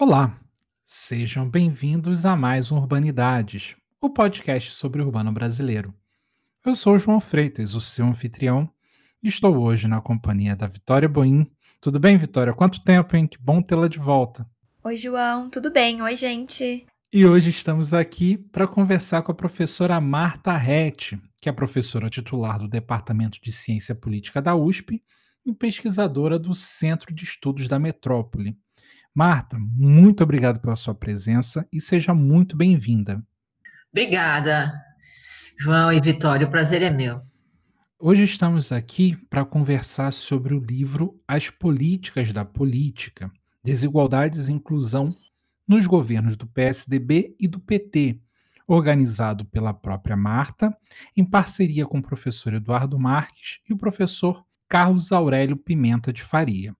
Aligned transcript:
Olá, 0.00 0.38
sejam 0.84 1.50
bem-vindos 1.50 2.24
a 2.24 2.36
mais 2.36 2.72
um 2.72 2.76
Urbanidades, 2.76 3.76
o 4.00 4.08
podcast 4.08 4.72
sobre 4.72 5.02
o 5.02 5.04
urbano 5.04 5.32
brasileiro. 5.32 5.92
Eu 6.64 6.74
sou 6.74 6.96
João 6.98 7.20
Freitas, 7.20 7.74
o 7.74 7.80
seu 7.80 8.06
anfitrião, 8.06 8.70
e 9.22 9.28
estou 9.28 9.58
hoje 9.58 9.88
na 9.88 10.00
companhia 10.00 10.56
da 10.56 10.66
Vitória 10.66 11.08
Boim. 11.08 11.50
Tudo 11.80 12.00
bem, 12.00 12.18
Vitória? 12.18 12.52
Quanto 12.52 12.82
tempo, 12.82 13.16
hein? 13.16 13.24
Que 13.24 13.38
bom 13.38 13.62
tê-la 13.62 13.86
de 13.86 14.00
volta. 14.00 14.44
Oi, 14.82 14.96
João, 14.96 15.48
tudo 15.48 15.72
bem? 15.72 16.02
Oi, 16.02 16.16
gente. 16.16 16.84
E 17.12 17.24
hoje 17.24 17.50
estamos 17.50 17.94
aqui 17.94 18.36
para 18.36 18.66
conversar 18.66 19.22
com 19.22 19.30
a 19.30 19.34
professora 19.34 20.00
Marta 20.00 20.56
Rett, 20.56 21.16
que 21.40 21.48
é 21.48 21.52
professora 21.52 22.10
titular 22.10 22.58
do 22.58 22.66
Departamento 22.66 23.38
de 23.40 23.52
Ciência 23.52 23.94
Política 23.94 24.42
da 24.42 24.56
USP 24.56 25.00
e 25.46 25.54
pesquisadora 25.54 26.36
do 26.36 26.52
Centro 26.52 27.14
de 27.14 27.22
Estudos 27.22 27.68
da 27.68 27.78
Metrópole. 27.78 28.58
Marta, 29.14 29.56
muito 29.60 30.24
obrigado 30.24 30.58
pela 30.58 30.74
sua 30.74 30.96
presença 30.96 31.64
e 31.72 31.80
seja 31.80 32.12
muito 32.12 32.56
bem-vinda. 32.56 33.22
Obrigada, 33.92 34.72
João 35.56 35.92
e 35.92 36.00
Vitória, 36.00 36.44
o 36.44 36.50
prazer 36.50 36.82
é 36.82 36.90
meu. 36.90 37.22
Hoje 38.00 38.22
estamos 38.22 38.70
aqui 38.70 39.16
para 39.28 39.44
conversar 39.44 40.12
sobre 40.12 40.54
o 40.54 40.60
livro 40.60 41.20
As 41.26 41.50
Políticas 41.50 42.32
da 42.32 42.44
Política, 42.44 43.28
Desigualdades 43.60 44.46
e 44.46 44.52
Inclusão 44.52 45.12
nos 45.66 45.84
governos 45.84 46.36
do 46.36 46.46
PSDB 46.46 47.34
e 47.40 47.48
do 47.48 47.58
PT, 47.58 48.20
organizado 48.68 49.44
pela 49.46 49.74
própria 49.74 50.16
Marta, 50.16 50.72
em 51.16 51.24
parceria 51.24 51.86
com 51.86 51.98
o 51.98 52.02
professor 52.02 52.54
Eduardo 52.54 52.96
Marques 53.00 53.58
e 53.68 53.72
o 53.72 53.76
professor 53.76 54.44
Carlos 54.68 55.10
Aurélio 55.10 55.56
Pimenta 55.56 56.12
de 56.12 56.22
Faria. 56.22 56.76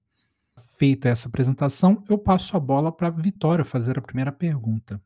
Feita 0.78 1.08
essa 1.08 1.26
apresentação, 1.26 2.00
eu 2.08 2.16
passo 2.16 2.56
a 2.56 2.60
bola 2.60 2.92
para 2.92 3.08
a 3.08 3.10
Vitória 3.10 3.64
fazer 3.64 3.98
a 3.98 4.02
primeira 4.02 4.30
pergunta. 4.30 5.02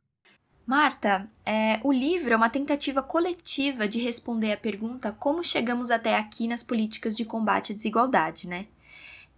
Marta, 0.65 1.29
é, 1.45 1.81
o 1.83 1.93
livro 1.93 2.33
é 2.33 2.37
uma 2.37 2.49
tentativa 2.49 3.03
coletiva 3.03 3.89
de 3.89 3.99
responder 3.99 4.53
à 4.53 4.57
pergunta 4.57 5.11
como 5.19 5.43
chegamos 5.43 5.91
até 5.91 6.17
aqui 6.17 6.47
nas 6.47 6.63
políticas 6.63 7.17
de 7.17 7.25
combate 7.25 7.73
à 7.73 7.75
desigualdade, 7.75 8.47
né? 8.47 8.67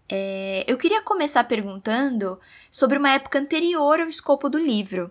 É, 0.07 0.65
eu 0.69 0.77
queria 0.77 1.03
começar 1.03 1.45
perguntando 1.45 2.39
sobre 2.71 2.99
uma 2.99 3.11
época 3.11 3.39
anterior 3.39 4.01
ao 4.01 4.09
escopo 4.09 4.51
do 4.51 4.59
livro, 4.59 5.11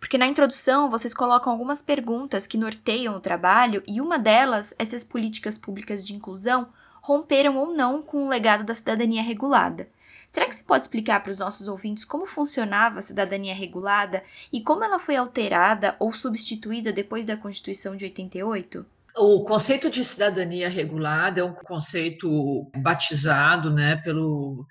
porque 0.00 0.18
na 0.18 0.26
introdução 0.26 0.90
vocês 0.90 1.14
colocam 1.14 1.52
algumas 1.52 1.80
perguntas 1.80 2.48
que 2.48 2.58
norteiam 2.58 3.16
o 3.16 3.20
trabalho 3.20 3.80
e 3.86 4.00
uma 4.00 4.18
delas 4.18 4.74
é 4.76 4.84
se 4.84 4.96
as 4.96 5.04
políticas 5.04 5.56
públicas 5.56 6.04
de 6.04 6.14
inclusão 6.14 6.68
romperam 7.00 7.56
ou 7.56 7.72
não 7.72 8.02
com 8.02 8.24
o 8.24 8.28
legado 8.28 8.64
da 8.64 8.74
cidadania 8.74 9.22
regulada. 9.22 9.88
Será 10.34 10.48
que 10.48 10.56
você 10.56 10.64
pode 10.64 10.84
explicar 10.84 11.22
para 11.22 11.30
os 11.30 11.38
nossos 11.38 11.68
ouvintes 11.68 12.04
como 12.04 12.26
funcionava 12.26 12.98
a 12.98 13.02
cidadania 13.02 13.54
regulada 13.54 14.20
e 14.52 14.60
como 14.60 14.82
ela 14.82 14.98
foi 14.98 15.14
alterada 15.14 15.94
ou 16.00 16.12
substituída 16.12 16.92
depois 16.92 17.24
da 17.24 17.36
Constituição 17.36 17.94
de 17.94 18.06
88? 18.06 18.84
O 19.16 19.44
conceito 19.44 19.88
de 19.88 20.04
cidadania 20.04 20.68
regulada 20.68 21.40
é 21.40 21.44
um 21.44 21.54
conceito 21.54 22.68
batizado 22.76 23.72
né, 23.72 23.94
pelo 24.02 24.66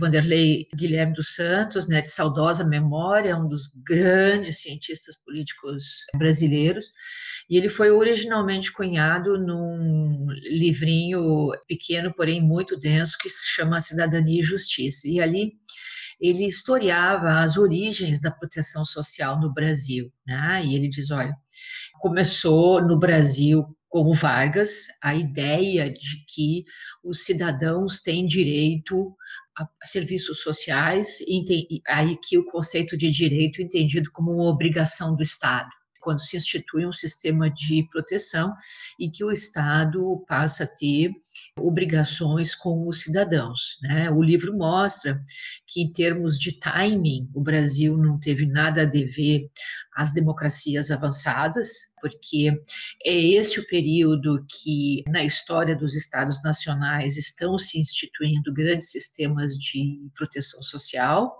Vanderlei 0.00 0.66
Guilherme 0.74 1.14
dos 1.14 1.34
Santos, 1.34 1.88
né, 1.88 2.00
de 2.00 2.08
saudosa 2.08 2.66
memória, 2.66 3.36
um 3.36 3.48
dos 3.48 3.68
grandes 3.86 4.62
cientistas 4.62 5.24
políticos 5.24 6.04
brasileiros, 6.16 6.92
e 7.48 7.56
ele 7.56 7.70
foi 7.70 7.90
originalmente 7.90 8.72
cunhado 8.72 9.38
num 9.38 10.26
livrinho 10.50 11.50
pequeno, 11.66 12.12
porém 12.14 12.42
muito 12.42 12.78
denso, 12.78 13.16
que 13.18 13.30
se 13.30 13.48
chama 13.48 13.80
Cidadania 13.80 14.40
e 14.40 14.44
Justiça. 14.44 15.08
E 15.08 15.18
ali 15.18 15.52
ele 16.20 16.46
historiava 16.46 17.38
as 17.40 17.56
origens 17.56 18.20
da 18.20 18.30
proteção 18.30 18.84
social 18.84 19.40
no 19.40 19.52
Brasil. 19.52 20.12
Né? 20.26 20.62
E 20.66 20.74
ele 20.74 20.88
diz: 20.88 21.10
olha, 21.10 21.34
começou 22.00 22.82
no 22.82 22.98
Brasil 22.98 23.64
como 23.88 24.12
Vargas 24.12 24.86
a 25.02 25.14
ideia 25.14 25.90
de 25.90 26.24
que 26.28 26.64
os 27.02 27.24
cidadãos 27.24 28.00
têm 28.00 28.26
direito 28.26 29.16
a 29.56 29.66
serviços 29.84 30.40
sociais, 30.40 31.18
aí 31.88 32.16
que 32.16 32.38
o 32.38 32.44
conceito 32.46 32.96
de 32.96 33.10
direito 33.10 33.60
entendido 33.60 34.10
como 34.12 34.32
uma 34.32 34.50
obrigação 34.50 35.16
do 35.16 35.22
Estado 35.22 35.70
quando 36.08 36.20
se 36.20 36.38
institui 36.38 36.86
um 36.86 36.92
sistema 36.92 37.50
de 37.50 37.86
proteção 37.90 38.50
e 38.98 39.10
que 39.10 39.22
o 39.22 39.30
Estado 39.30 40.24
passa 40.26 40.64
a 40.64 40.66
ter 40.66 41.12
obrigações 41.58 42.54
com 42.54 42.88
os 42.88 43.02
cidadãos. 43.02 43.76
Né? 43.82 44.10
O 44.10 44.22
livro 44.22 44.56
mostra 44.56 45.20
que, 45.66 45.82
em 45.82 45.92
termos 45.92 46.38
de 46.38 46.58
timing, 46.58 47.28
o 47.34 47.42
Brasil 47.42 47.98
não 47.98 48.18
teve 48.18 48.46
nada 48.46 48.82
a 48.82 48.86
dever 48.86 49.50
às 49.94 50.14
democracias 50.14 50.90
avançadas, 50.90 51.68
porque 52.00 52.58
é 53.04 53.14
este 53.14 53.60
o 53.60 53.66
período 53.66 54.46
que, 54.48 55.04
na 55.08 55.22
história 55.22 55.76
dos 55.76 55.94
Estados 55.94 56.42
nacionais, 56.42 57.18
estão 57.18 57.58
se 57.58 57.78
instituindo 57.78 58.50
grandes 58.54 58.90
sistemas 58.90 59.58
de 59.58 60.08
proteção 60.16 60.62
social. 60.62 61.36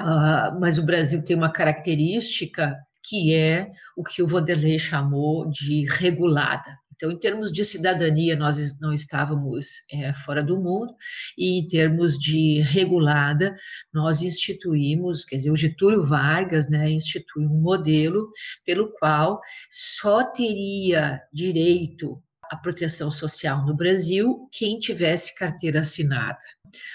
Uh, 0.00 0.60
mas 0.60 0.78
o 0.78 0.84
Brasil 0.84 1.24
tem 1.24 1.36
uma 1.36 1.50
característica 1.50 2.76
que 3.04 3.34
é 3.34 3.70
o 3.96 4.02
que 4.02 4.22
o 4.22 4.26
Vanderlei 4.26 4.78
chamou 4.78 5.48
de 5.50 5.84
regulada. 5.84 6.78
Então, 6.96 7.10
em 7.10 7.18
termos 7.18 7.52
de 7.52 7.64
cidadania, 7.64 8.36
nós 8.36 8.80
não 8.80 8.92
estávamos 8.92 9.84
é, 9.92 10.12
fora 10.12 10.42
do 10.42 10.62
mundo, 10.62 10.94
e 11.36 11.58
em 11.58 11.66
termos 11.66 12.18
de 12.18 12.60
regulada, 12.60 13.54
nós 13.92 14.22
instituímos, 14.22 15.24
quer 15.24 15.36
dizer, 15.36 15.50
o 15.50 15.56
Getúlio 15.56 16.02
Vargas 16.04 16.70
né, 16.70 16.90
instituiu 16.90 17.50
um 17.50 17.60
modelo 17.60 18.30
pelo 18.64 18.92
qual 18.92 19.40
só 19.70 20.22
teria 20.22 21.20
direito 21.32 22.22
à 22.50 22.56
proteção 22.56 23.10
social 23.10 23.66
no 23.66 23.74
Brasil 23.74 24.48
quem 24.52 24.78
tivesse 24.78 25.36
carteira 25.36 25.80
assinada, 25.80 26.38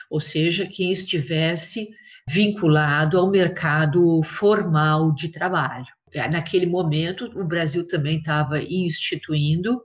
ou 0.10 0.22
seja, 0.22 0.66
quem 0.66 0.92
estivesse 0.92 1.88
vinculado 2.30 3.18
ao 3.18 3.30
mercado 3.30 4.22
formal 4.24 5.14
de 5.14 5.32
trabalho. 5.32 5.88
É, 6.14 6.28
naquele 6.28 6.66
momento, 6.66 7.26
o 7.40 7.46
Brasil 7.46 7.88
também 7.88 8.18
estava 8.18 8.62
instituindo 8.62 9.82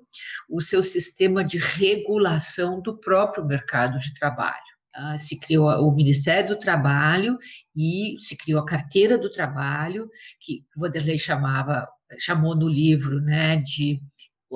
o 0.49 0.61
seu 0.61 0.83
sistema 0.83 1.45
de 1.45 1.59
regulação 1.59 2.81
do 2.81 2.99
próprio 2.99 3.45
mercado 3.45 3.99
de 3.99 4.15
trabalho. 4.15 4.62
Ah, 4.95 5.19
se 5.19 5.41
criou 5.41 5.69
o 5.69 5.95
Ministério 5.95 6.51
do 6.51 6.59
Trabalho 6.59 7.37
e 7.75 8.15
se 8.19 8.37
criou 8.39 8.61
a 8.61 8.65
carteira 8.65 9.19
do 9.19 9.31
trabalho, 9.31 10.09
que 10.41 10.65
o 10.77 10.81
Vanderlei 10.81 11.19
chamava, 11.19 11.87
chamou 12.19 12.55
no 12.55 12.69
livro 12.69 13.21
né, 13.21 13.56
de 13.56 14.01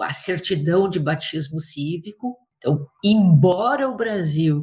a 0.00 0.12
certidão 0.12 0.88
de 0.88 1.00
batismo 1.00 1.60
cívico. 1.60 2.36
Então, 2.58 2.86
embora 3.04 3.88
o 3.88 3.96
Brasil 3.96 4.62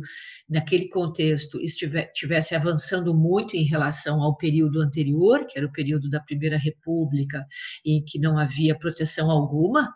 naquele 0.49 0.89
contexto 0.89 1.59
estivesse 1.59 2.53
avançando 2.53 3.15
muito 3.15 3.55
em 3.55 3.63
relação 3.63 4.21
ao 4.21 4.35
período 4.35 4.81
anterior, 4.81 5.45
que 5.47 5.57
era 5.57 5.67
o 5.67 5.71
período 5.71 6.09
da 6.09 6.19
Primeira 6.19 6.57
República, 6.57 7.45
em 7.85 8.03
que 8.03 8.19
não 8.19 8.37
havia 8.37 8.77
proteção 8.77 9.31
alguma, 9.31 9.93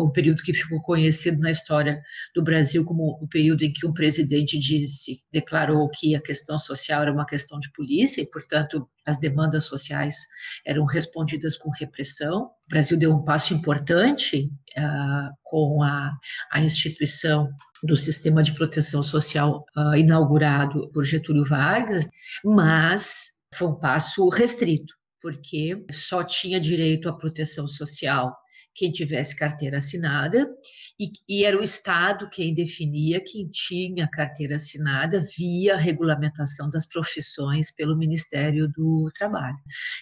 o 0.00 0.10
período 0.10 0.42
que 0.42 0.54
ficou 0.54 0.80
conhecido 0.80 1.40
na 1.40 1.50
história 1.50 2.02
do 2.34 2.42
Brasil 2.42 2.84
como 2.84 3.18
o 3.20 3.28
período 3.28 3.62
em 3.62 3.72
que 3.72 3.86
um 3.86 3.92
presidente 3.92 4.58
disse, 4.58 5.20
declarou 5.32 5.88
que 5.90 6.14
a 6.14 6.20
questão 6.20 6.58
social 6.58 7.02
era 7.02 7.12
uma 7.12 7.26
questão 7.26 7.60
de 7.60 7.70
polícia 7.72 8.22
e, 8.22 8.30
portanto, 8.30 8.86
as 9.06 9.18
demandas 9.18 9.64
sociais 9.64 10.16
eram 10.66 10.84
respondidas 10.84 11.56
com 11.56 11.70
repressão. 11.70 12.44
O 12.44 12.70
Brasil 12.70 12.98
deu 12.98 13.12
um 13.12 13.24
passo 13.24 13.52
importante 13.52 14.50
uh, 14.78 15.34
com 15.42 15.82
a, 15.82 16.12
a 16.52 16.62
instituição 16.62 17.50
do 17.84 17.96
sistema 17.96 18.42
de 18.42 18.54
proteção 18.54 19.02
social 19.02 19.64
uh, 19.76 19.94
inaugurado 19.94 20.90
por 20.92 21.04
Getúlio 21.04 21.44
Vargas, 21.44 22.08
mas 22.44 23.42
foi 23.54 23.68
um 23.68 23.78
passo 23.78 24.28
restrito, 24.28 24.94
porque 25.20 25.84
só 25.90 26.24
tinha 26.24 26.60
direito 26.60 27.08
à 27.08 27.12
proteção 27.12 27.66
social 27.68 28.34
quem 28.74 28.92
tivesse 28.92 29.36
carteira 29.36 29.78
assinada, 29.78 30.48
e, 30.98 31.10
e, 31.28 31.44
era 31.44 31.58
o 31.58 31.62
Estado 31.62 32.28
quem 32.30 32.54
definia 32.54 33.22
quem 33.24 33.48
tinha 33.48 34.08
carteira 34.08 34.56
assinada 34.56 35.20
via 35.36 35.76
regulamentação 35.76 36.70
das 36.70 36.86
profissões 36.86 37.70
pelo 37.70 37.96
Ministério 37.96 38.68
do 38.68 39.08
Trabalho. 39.16 39.58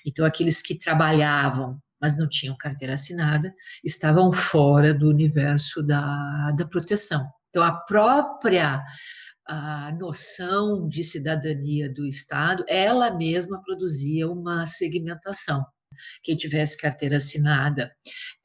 Então, 0.06 0.24
aqueles 0.24 0.62
que 0.62 0.78
trabalhavam 0.78 1.80
mas 2.00 2.16
não 2.16 2.26
tinham 2.26 2.56
carteira 2.58 2.94
assinada, 2.94 3.54
estavam 3.84 4.32
fora 4.32 4.94
do 4.94 5.06
universo 5.06 5.82
da, 5.82 6.50
da 6.56 6.64
proteção. 6.66 7.22
Então, 7.50 7.62
a 7.62 7.72
própria 7.72 8.82
a 9.50 9.92
noção 9.98 10.88
de 10.88 11.02
cidadania 11.02 11.92
do 11.92 12.06
Estado, 12.06 12.64
ela 12.68 13.12
mesma 13.12 13.60
produzia 13.60 14.30
uma 14.30 14.64
segmentação. 14.64 15.60
Quem 16.22 16.36
tivesse 16.36 16.76
carteira 16.76 17.16
assinada 17.16 17.92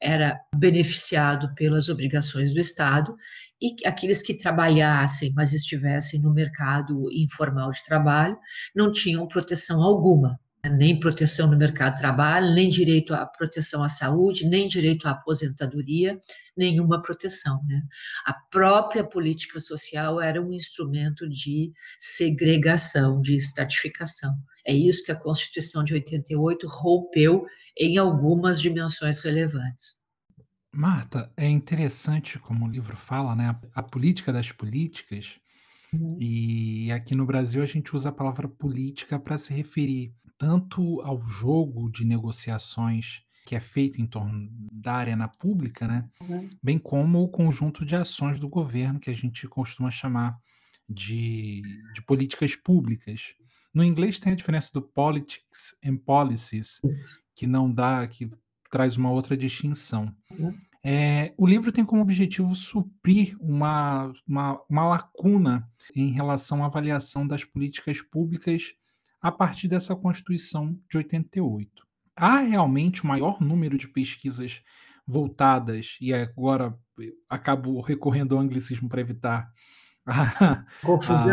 era 0.00 0.38
beneficiado 0.56 1.54
pelas 1.54 1.88
obrigações 1.88 2.52
do 2.52 2.60
Estado, 2.60 3.16
e 3.60 3.74
aqueles 3.86 4.22
que 4.22 4.36
trabalhassem, 4.36 5.32
mas 5.34 5.52
estivessem 5.52 6.20
no 6.20 6.32
mercado 6.32 7.10
informal 7.10 7.70
de 7.70 7.82
trabalho, 7.84 8.36
não 8.74 8.92
tinham 8.92 9.26
proteção 9.26 9.82
alguma 9.82 10.38
nem 10.68 10.98
proteção 10.98 11.50
no 11.50 11.56
mercado 11.56 11.94
de 11.94 12.00
trabalho, 12.00 12.54
nem 12.54 12.68
direito 12.68 13.14
à 13.14 13.26
proteção 13.26 13.82
à 13.82 13.88
saúde, 13.88 14.46
nem 14.46 14.66
direito 14.66 15.06
à 15.06 15.12
aposentadoria, 15.12 16.16
nenhuma 16.56 17.00
proteção. 17.02 17.62
Né? 17.66 17.82
A 18.24 18.34
própria 18.50 19.04
política 19.04 19.60
social 19.60 20.20
era 20.20 20.40
um 20.40 20.52
instrumento 20.52 21.28
de 21.28 21.72
segregação, 21.98 23.20
de 23.20 23.36
estratificação. 23.36 24.34
É 24.66 24.74
isso 24.74 25.04
que 25.04 25.12
a 25.12 25.18
Constituição 25.18 25.84
de 25.84 25.94
88 25.94 26.66
rompeu 26.66 27.46
em 27.78 27.98
algumas 27.98 28.60
dimensões 28.60 29.20
relevantes. 29.20 30.06
Marta, 30.72 31.32
é 31.36 31.48
interessante 31.48 32.38
como 32.38 32.66
o 32.66 32.68
livro 32.68 32.96
fala, 32.96 33.34
né? 33.34 33.58
A 33.74 33.82
política 33.82 34.32
das 34.32 34.52
políticas. 34.52 35.38
Uhum. 35.92 36.18
E 36.20 36.90
aqui 36.92 37.14
no 37.14 37.24
Brasil 37.24 37.62
a 37.62 37.66
gente 37.66 37.94
usa 37.94 38.08
a 38.10 38.12
palavra 38.12 38.48
política 38.48 39.18
para 39.18 39.38
se 39.38 39.54
referir 39.54 40.12
tanto 40.36 41.00
ao 41.00 41.22
jogo 41.22 41.90
de 41.90 42.04
negociações 42.04 43.22
que 43.46 43.54
é 43.54 43.60
feito 43.60 44.02
em 44.02 44.06
torno 44.06 44.48
da 44.72 44.94
arena 44.94 45.28
pública, 45.28 45.86
né? 45.86 46.04
Uhum. 46.20 46.50
Bem 46.60 46.78
como 46.78 47.22
o 47.22 47.28
conjunto 47.28 47.86
de 47.86 47.94
ações 47.94 48.40
do 48.40 48.48
governo 48.48 48.98
que 48.98 49.08
a 49.08 49.14
gente 49.14 49.46
costuma 49.46 49.88
chamar 49.90 50.36
de, 50.88 51.62
de 51.94 52.02
políticas 52.02 52.56
públicas. 52.56 53.34
No 53.76 53.84
inglês 53.84 54.18
tem 54.18 54.32
a 54.32 54.36
diferença 54.36 54.70
do 54.72 54.80
politics 54.80 55.76
and 55.84 55.98
policies, 55.98 56.80
que 57.34 57.46
não 57.46 57.70
dá, 57.70 58.06
que 58.06 58.26
traz 58.70 58.96
uma 58.96 59.10
outra 59.10 59.36
distinção. 59.36 60.10
Uhum. 60.30 60.54
É, 60.82 61.34
o 61.36 61.46
livro 61.46 61.70
tem 61.70 61.84
como 61.84 62.00
objetivo 62.00 62.54
suprir 62.54 63.36
uma, 63.38 64.10
uma, 64.26 64.58
uma 64.70 64.88
lacuna 64.88 65.70
em 65.94 66.10
relação 66.10 66.64
à 66.64 66.68
avaliação 66.68 67.26
das 67.28 67.44
políticas 67.44 68.00
públicas 68.00 68.72
a 69.20 69.30
partir 69.30 69.68
dessa 69.68 69.94
Constituição 69.94 70.72
de 70.88 70.96
88. 70.96 71.86
Há 72.16 72.38
realmente 72.38 73.04
o 73.04 73.06
maior 73.06 73.42
número 73.42 73.76
de 73.76 73.88
pesquisas 73.88 74.62
voltadas, 75.06 75.98
e 76.00 76.14
agora 76.14 76.74
acabo 77.28 77.78
recorrendo 77.82 78.36
ao 78.36 78.40
anglicismo 78.40 78.88
para 78.88 79.02
evitar 79.02 79.52
a, 80.06 80.64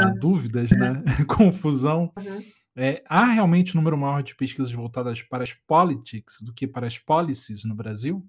a 0.08 0.10
dúvidas, 0.10 0.72
né? 0.72 1.04
confusão. 1.28 2.12
Uhum. 2.18 2.44
É, 2.76 3.04
há 3.08 3.26
realmente 3.26 3.78
um 3.78 3.82
número 3.82 3.98
maior 3.98 4.24
de 4.24 4.36
pesquisas 4.36 4.72
voltadas 4.72 5.22
para 5.22 5.44
as 5.44 5.54
politics 5.54 6.40
do 6.42 6.52
que 6.52 6.68
para 6.68 6.88
as 6.88 6.98
policies 6.98 7.64
no 7.64 7.76
Brasil? 7.76 8.26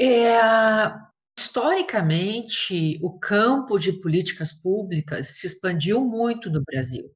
É, 0.00 0.40
Historicamente, 1.38 2.98
o 3.00 3.16
campo 3.16 3.78
de 3.78 3.92
políticas 3.92 4.52
públicas 4.52 5.38
se 5.38 5.46
expandiu 5.46 6.04
muito 6.04 6.50
no 6.50 6.60
Brasil. 6.64 7.08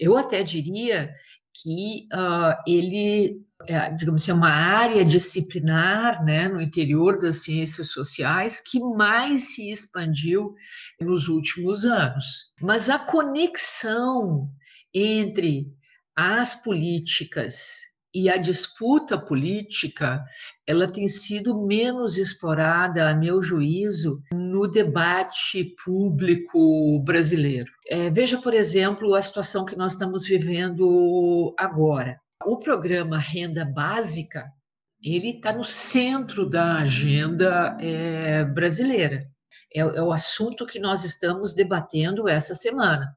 Eu 0.00 0.16
até 0.16 0.42
diria 0.42 1.12
que 1.62 2.06
uh, 2.12 2.54
ele, 2.66 3.42
é, 3.66 3.90
digamos 3.92 4.22
assim, 4.22 4.30
é 4.30 4.34
uma 4.34 4.50
área 4.50 5.04
disciplinar 5.04 6.24
né, 6.24 6.48
no 6.48 6.60
interior 6.60 7.18
das 7.18 7.42
ciências 7.42 7.90
sociais 7.90 8.60
que 8.60 8.78
mais 8.80 9.54
se 9.54 9.70
expandiu 9.70 10.54
nos 11.00 11.28
últimos 11.28 11.84
anos. 11.84 12.52
Mas 12.60 12.90
a 12.90 12.98
conexão 12.98 14.50
entre 14.92 15.72
as 16.14 16.54
políticas 16.62 17.95
e 18.16 18.30
a 18.30 18.38
disputa 18.38 19.18
política 19.18 20.24
ela 20.66 20.90
tem 20.90 21.06
sido 21.06 21.66
menos 21.66 22.16
explorada, 22.16 23.10
a 23.10 23.14
meu 23.14 23.42
juízo, 23.42 24.22
no 24.32 24.66
debate 24.66 25.76
público 25.84 26.98
brasileiro. 27.00 27.70
É, 27.86 28.08
veja, 28.10 28.38
por 28.40 28.54
exemplo, 28.54 29.14
a 29.14 29.20
situação 29.20 29.66
que 29.66 29.76
nós 29.76 29.92
estamos 29.92 30.24
vivendo 30.24 31.54
agora. 31.58 32.18
O 32.46 32.56
programa 32.56 33.18
Renda 33.18 33.66
Básica 33.66 34.50
ele 35.04 35.32
está 35.32 35.52
no 35.52 35.62
centro 35.62 36.48
da 36.48 36.78
agenda 36.78 37.76
é, 37.78 38.46
brasileira. 38.46 39.26
É, 39.74 39.80
é 39.80 40.02
o 40.02 40.10
assunto 40.10 40.64
que 40.64 40.80
nós 40.80 41.04
estamos 41.04 41.54
debatendo 41.54 42.26
essa 42.26 42.54
semana 42.54 43.14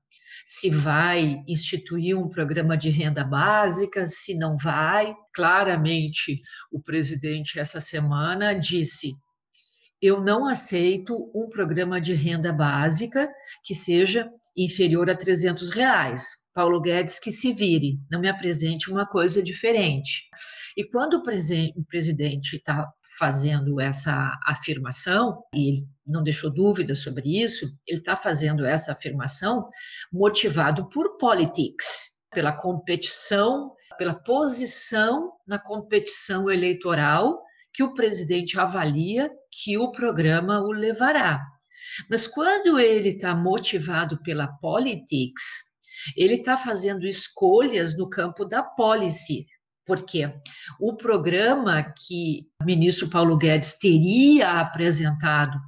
se 0.52 0.72
vai 0.72 1.44
instituir 1.48 2.18
um 2.18 2.28
programa 2.28 2.76
de 2.76 2.90
renda 2.90 3.24
básica, 3.24 4.08
se 4.08 4.36
não 4.36 4.58
vai. 4.58 5.14
Claramente, 5.32 6.42
o 6.72 6.82
presidente, 6.82 7.60
essa 7.60 7.80
semana, 7.80 8.56
disse: 8.56 9.12
eu 10.02 10.24
não 10.24 10.48
aceito 10.48 11.30
um 11.36 11.50
programa 11.50 12.02
de 12.02 12.14
renda 12.14 12.52
básica 12.52 13.30
que 13.64 13.76
seja 13.76 14.28
inferior 14.58 15.08
a 15.08 15.16
300 15.16 15.70
reais. 15.70 16.50
Paulo 16.52 16.82
Guedes 16.82 17.20
que 17.20 17.32
se 17.32 17.54
vire, 17.54 18.00
não 18.10 18.20
me 18.20 18.28
apresente 18.28 18.90
uma 18.90 19.06
coisa 19.06 19.44
diferente. 19.44 20.30
E 20.76 20.84
quando 20.84 21.16
o, 21.16 21.86
presidente 21.86 22.56
está 22.56 22.92
fazendo 23.20 23.82
essa 23.82 24.40
afirmação, 24.46 25.44
e 25.54 25.70
ele 25.70 25.82
não 26.08 26.24
deixou 26.24 26.50
dúvida 26.50 26.96
sobre 26.96 27.44
isso, 27.44 27.66
ele 27.86 28.00
está 28.00 28.16
fazendo 28.16 28.66
essa 28.66 28.94
afirmação 28.94 29.68
motivado 30.12 30.88
por 30.90 31.18
politics, 31.18 32.22
pela 32.32 32.54
competição, 32.54 33.76
pela 33.98 34.14
posição 34.14 35.34
na 35.46 35.60
competição 35.60 36.50
eleitoral 36.50 37.44
que 37.74 37.84
o 37.84 37.94
presidente 37.94 38.58
avalia 38.58 39.30
que 39.52 39.78
o 39.78 39.92
programa 39.92 40.62
o 40.62 40.72
levará. 40.72 41.42
Mas 42.10 42.26
quando 42.26 42.80
ele 42.80 43.10
está 43.10 43.36
motivado 43.36 44.22
pela 44.24 44.48
politics, 44.48 45.70
ele 46.16 46.36
está 46.36 46.58
fazendo 46.58 47.06
escolhas 47.06 47.98
no 47.98 48.10
campo 48.10 48.46
da 48.46 48.64
policy, 48.64 49.44
porque 49.90 50.32
o 50.80 50.94
programa 50.94 51.82
que 51.98 52.48
o 52.62 52.64
ministro 52.64 53.10
Paulo 53.10 53.36
Guedes 53.36 53.80
teria 53.80 54.60
apresentado 54.60 55.60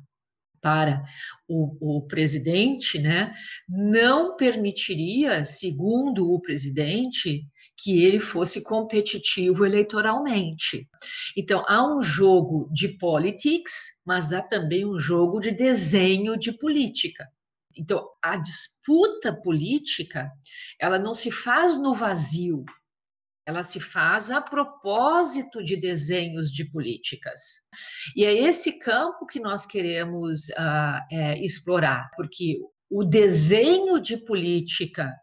para 0.62 1.04
o, 1.50 1.98
o, 1.98 2.02
presidente, 2.06 3.00
né, 3.00 3.34
não 3.68 4.38
permitiria, 4.38 5.44
segundo 5.44 6.32
o 6.32 6.40
presidente, 6.40 7.44
que 7.76 8.04
ele 8.04 8.20
fosse 8.20 8.64
competitivo 8.64 9.66
eleitoralmente. 9.66 10.88
Então, 11.36 11.66
há 11.68 11.84
um 11.84 12.00
jogo 12.00 12.70
de 12.72 12.90
politics, 12.90 14.04
mas 14.06 14.34
há 14.34 14.44
também 14.44 14.86
um 14.86 15.00
jogo 15.00 15.40
de 15.40 15.50
desenho 15.50 16.38
de 16.38 16.52
política. 16.52 17.28
Então, 17.76 18.08
a 18.22 18.38
disputa 18.38 19.34
política, 19.34 20.32
ela 20.80 21.00
não 21.00 21.16
se 21.16 21.32
faz 21.32 21.76
no 21.76 21.96
vazio, 21.96 22.64
ela 23.46 23.64
se 23.64 23.80
faz 23.80 24.30
a 24.30 24.40
propósito 24.42 25.64
de 25.64 25.76
desenhos 25.76 26.52
de 26.52 26.66
políticas. 26.66 27.68
E 28.16 28.26
é 28.26 28.34
esse 28.34 28.80
campo 28.80 29.26
que 29.26 29.40
nós 29.40 29.66
queremos 29.66 30.50
uh, 30.50 31.00
é, 31.12 31.44
explorar, 31.44 32.10
porque 32.16 32.60
o 32.90 33.04
desenho 33.04 34.00
de 34.00 34.18
política 34.18 35.14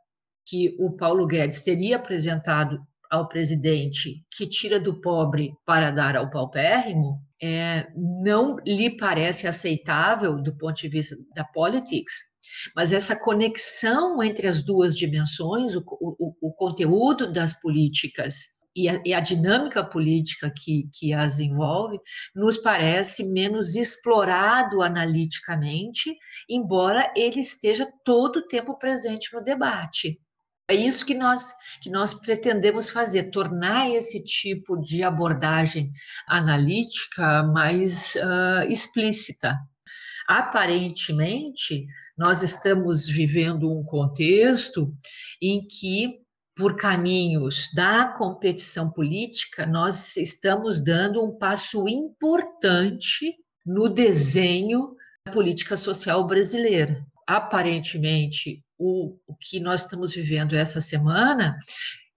que 0.48 0.75
o 0.78 0.96
Paulo 0.96 1.26
Guedes 1.26 1.62
teria 1.62 1.96
apresentado 1.96 2.80
ao 3.10 3.28
presidente, 3.28 4.25
que 4.30 4.46
tira 4.46 4.80
do 4.80 5.00
pobre 5.00 5.52
para 5.64 5.90
dar 5.90 6.16
ao 6.16 6.30
paupérrimo, 6.30 7.20
é, 7.40 7.87
não 7.94 8.56
lhe 8.66 8.96
parece 8.96 9.46
aceitável 9.46 10.42
do 10.42 10.56
ponto 10.56 10.76
de 10.76 10.88
vista 10.88 11.16
da 11.34 11.44
politics, 11.44 12.38
mas 12.74 12.92
essa 12.92 13.16
conexão 13.16 14.22
entre 14.22 14.48
as 14.48 14.62
duas 14.62 14.96
dimensões, 14.96 15.74
o, 15.74 15.84
o, 16.00 16.34
o 16.40 16.52
conteúdo 16.52 17.30
das 17.32 17.60
políticas 17.60 18.58
e 18.74 18.88
a, 18.88 19.02
e 19.04 19.12
a, 19.12 19.20
dinâmica 19.20 19.84
política 19.84 20.52
que, 20.56 20.88
que 20.92 21.12
as 21.12 21.40
envolve, 21.40 21.98
nos 22.34 22.58
parece 22.58 23.32
menos 23.32 23.74
explorado 23.74 24.82
analiticamente, 24.82 26.16
embora 26.48 27.12
ele 27.16 27.40
esteja 27.40 27.86
todo 28.04 28.36
o 28.36 28.46
tempo 28.46 28.78
presente 28.78 29.32
no 29.34 29.42
debate. 29.42 30.20
É 30.70 30.74
isso 30.74 31.06
que 31.06 31.14
nós, 31.14 31.54
que 31.80 31.90
nós 31.90 32.12
pretendemos 32.12 32.90
fazer, 32.90 33.30
tornar 33.30 33.90
esse 33.90 34.22
tipo 34.22 34.78
de 34.78 35.02
abordagem 35.02 35.90
analítica 36.26 37.42
mais 37.42 38.16
uh, 38.16 38.70
explícita. 38.70 39.58
Aparentemente, 40.28 41.87
nós 42.16 42.42
estamos 42.42 43.08
vivendo 43.08 43.73
um 43.73 43.82
contexto 43.82 44.94
em 45.40 45.66
que, 45.66 46.20
por 46.54 46.76
caminhos 46.76 47.70
da 47.75 48.08
competição 48.08 48.92
política, 48.92 49.64
nós 49.64 50.18
estamos 50.18 50.85
dando 50.85 51.25
um 51.25 51.38
passo 51.38 51.88
importante 51.88 53.37
no 53.64 53.88
desenho 53.88 54.94
da 55.25 55.32
política 55.32 55.76
social 55.76 56.26
brasileira. 56.26 57.06
aparentemente 57.26 58.62
o, 58.78 59.16
o 59.26 59.35
que 59.35 59.61
nós 59.61 59.82
estamos 59.82 60.14
vivendo 60.14 60.54
essa 60.54 60.80
semana, 60.80 61.56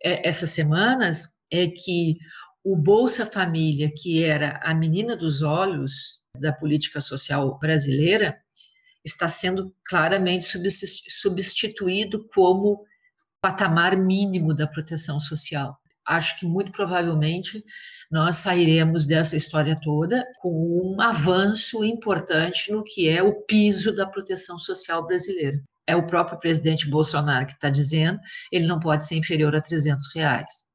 é, 0.03 0.27
essas 0.27 0.51
semanas, 0.51 1.41
é 1.51 1.67
que 1.67 2.17
o 2.63 2.75
Bolsa 2.75 3.25
Família, 3.25 3.91
que 3.95 4.23
era 4.23 4.59
a 4.63 4.73
menina 4.73 5.15
dos 5.15 5.41
olhos 5.41 6.20
da 6.37 6.51
política 6.51 7.01
social 7.01 7.57
brasileira, 7.59 8.37
está 9.03 9.27
sendo 9.27 9.73
claramente 9.85 10.45
substituído 11.09 12.27
como 12.33 12.85
patamar 13.41 13.97
mínimo 13.97 14.55
da 14.55 14.67
proteção 14.67 15.19
social. 15.19 15.77
Acho 16.05 16.39
que 16.39 16.45
muito 16.45 16.71
provavelmente 16.71 17.63
nós 18.11 18.37
sairemos 18.37 19.05
dessa 19.05 19.35
história 19.37 19.79
toda 19.81 20.25
com 20.39 20.95
um 20.95 21.01
avanço 21.01 21.83
importante 21.83 22.71
no 22.71 22.83
que 22.83 23.07
é 23.07 23.23
o 23.23 23.41
piso 23.43 23.95
da 23.95 24.05
proteção 24.05 24.59
social 24.59 25.05
brasileira. 25.05 25.61
É 25.87 25.95
o 25.95 26.05
próprio 26.05 26.39
presidente 26.39 26.89
Bolsonaro 26.89 27.45
que 27.45 27.53
está 27.53 27.69
dizendo, 27.69 28.19
ele 28.51 28.67
não 28.67 28.79
pode 28.79 29.05
ser 29.05 29.15
inferior 29.15 29.55
a 29.55 29.61
300 29.61 30.13
reais. 30.15 30.70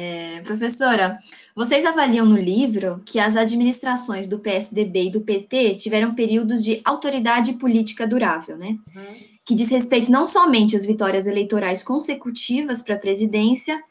É, 0.00 0.40
professora, 0.42 1.18
vocês 1.56 1.84
avaliam 1.84 2.24
no 2.24 2.36
livro 2.36 3.02
que 3.04 3.18
as 3.18 3.36
administrações 3.36 4.28
do 4.28 4.38
PSDB 4.38 5.06
e 5.06 5.10
do 5.10 5.22
PT 5.22 5.74
tiveram 5.74 6.14
períodos 6.14 6.62
de 6.62 6.80
autoridade 6.84 7.54
política 7.54 8.06
durável, 8.06 8.56
né? 8.56 8.78
Uhum. 8.94 9.14
Que 9.44 9.56
diz 9.56 9.68
respeito 9.70 10.08
não 10.08 10.24
somente 10.24 10.76
às 10.76 10.86
vitórias 10.86 11.26
eleitorais 11.26 11.82
consecutivas 11.82 12.80
para 12.80 12.94
a 12.94 12.98
presidência, 12.98 13.82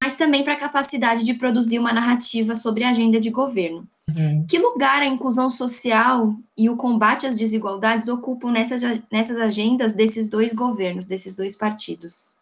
mas 0.00 0.14
também 0.14 0.44
para 0.44 0.52
a 0.52 0.60
capacidade 0.60 1.24
de 1.24 1.34
produzir 1.34 1.80
uma 1.80 1.92
narrativa 1.92 2.54
sobre 2.54 2.84
a 2.84 2.90
agenda 2.90 3.18
de 3.18 3.30
governo. 3.30 3.88
Uhum. 4.16 4.46
Que 4.48 4.60
lugar 4.60 5.02
a 5.02 5.06
inclusão 5.06 5.50
social 5.50 6.36
e 6.56 6.70
o 6.70 6.76
combate 6.76 7.26
às 7.26 7.34
desigualdades 7.34 8.06
ocupam 8.06 8.52
nessas, 8.52 8.82
nessas 9.10 9.38
agendas 9.38 9.94
desses 9.94 10.30
dois 10.30 10.52
governos, 10.52 11.06
desses 11.06 11.34
dois 11.34 11.56
partidos? 11.56 12.36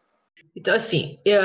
Então, 0.54 0.74
assim, 0.74 1.18
eu 1.24 1.40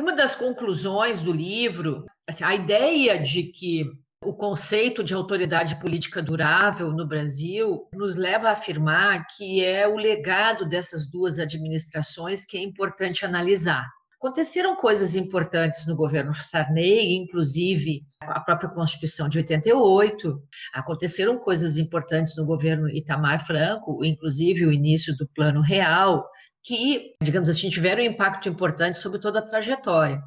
uma 0.00 0.14
das 0.14 0.34
conclusões 0.34 1.20
do 1.20 1.32
livro, 1.32 2.04
assim, 2.28 2.44
a 2.44 2.54
ideia 2.54 3.22
de 3.22 3.44
que 3.44 3.84
o 4.24 4.34
conceito 4.34 5.02
de 5.02 5.14
autoridade 5.14 5.80
política 5.80 6.22
durável 6.22 6.90
no 6.92 7.08
Brasil 7.08 7.88
nos 7.94 8.16
leva 8.16 8.48
a 8.48 8.52
afirmar 8.52 9.26
que 9.34 9.64
é 9.64 9.88
o 9.88 9.96
legado 9.96 10.68
dessas 10.68 11.10
duas 11.10 11.38
administrações 11.38 12.44
que 12.44 12.58
é 12.58 12.62
importante 12.62 13.24
analisar. 13.24 13.88
Aconteceram 14.20 14.76
coisas 14.76 15.14
importantes 15.14 15.86
no 15.86 15.96
governo 15.96 16.34
Sarney, 16.34 17.16
inclusive 17.16 18.02
a 18.20 18.38
própria 18.40 18.68
Constituição 18.68 19.30
de 19.30 19.38
88. 19.38 20.42
Aconteceram 20.74 21.38
coisas 21.38 21.78
importantes 21.78 22.36
no 22.36 22.44
governo 22.44 22.86
Itamar 22.90 23.42
Franco, 23.46 24.04
inclusive 24.04 24.66
o 24.66 24.72
início 24.72 25.16
do 25.16 25.26
Plano 25.28 25.62
Real 25.62 26.22
que, 26.62 27.14
digamos 27.22 27.48
assim, 27.48 27.70
tiveram 27.70 28.02
um 28.02 28.06
impacto 28.06 28.48
importante 28.48 28.98
sobre 28.98 29.18
toda 29.18 29.38
a 29.38 29.42
trajetória. 29.42 30.22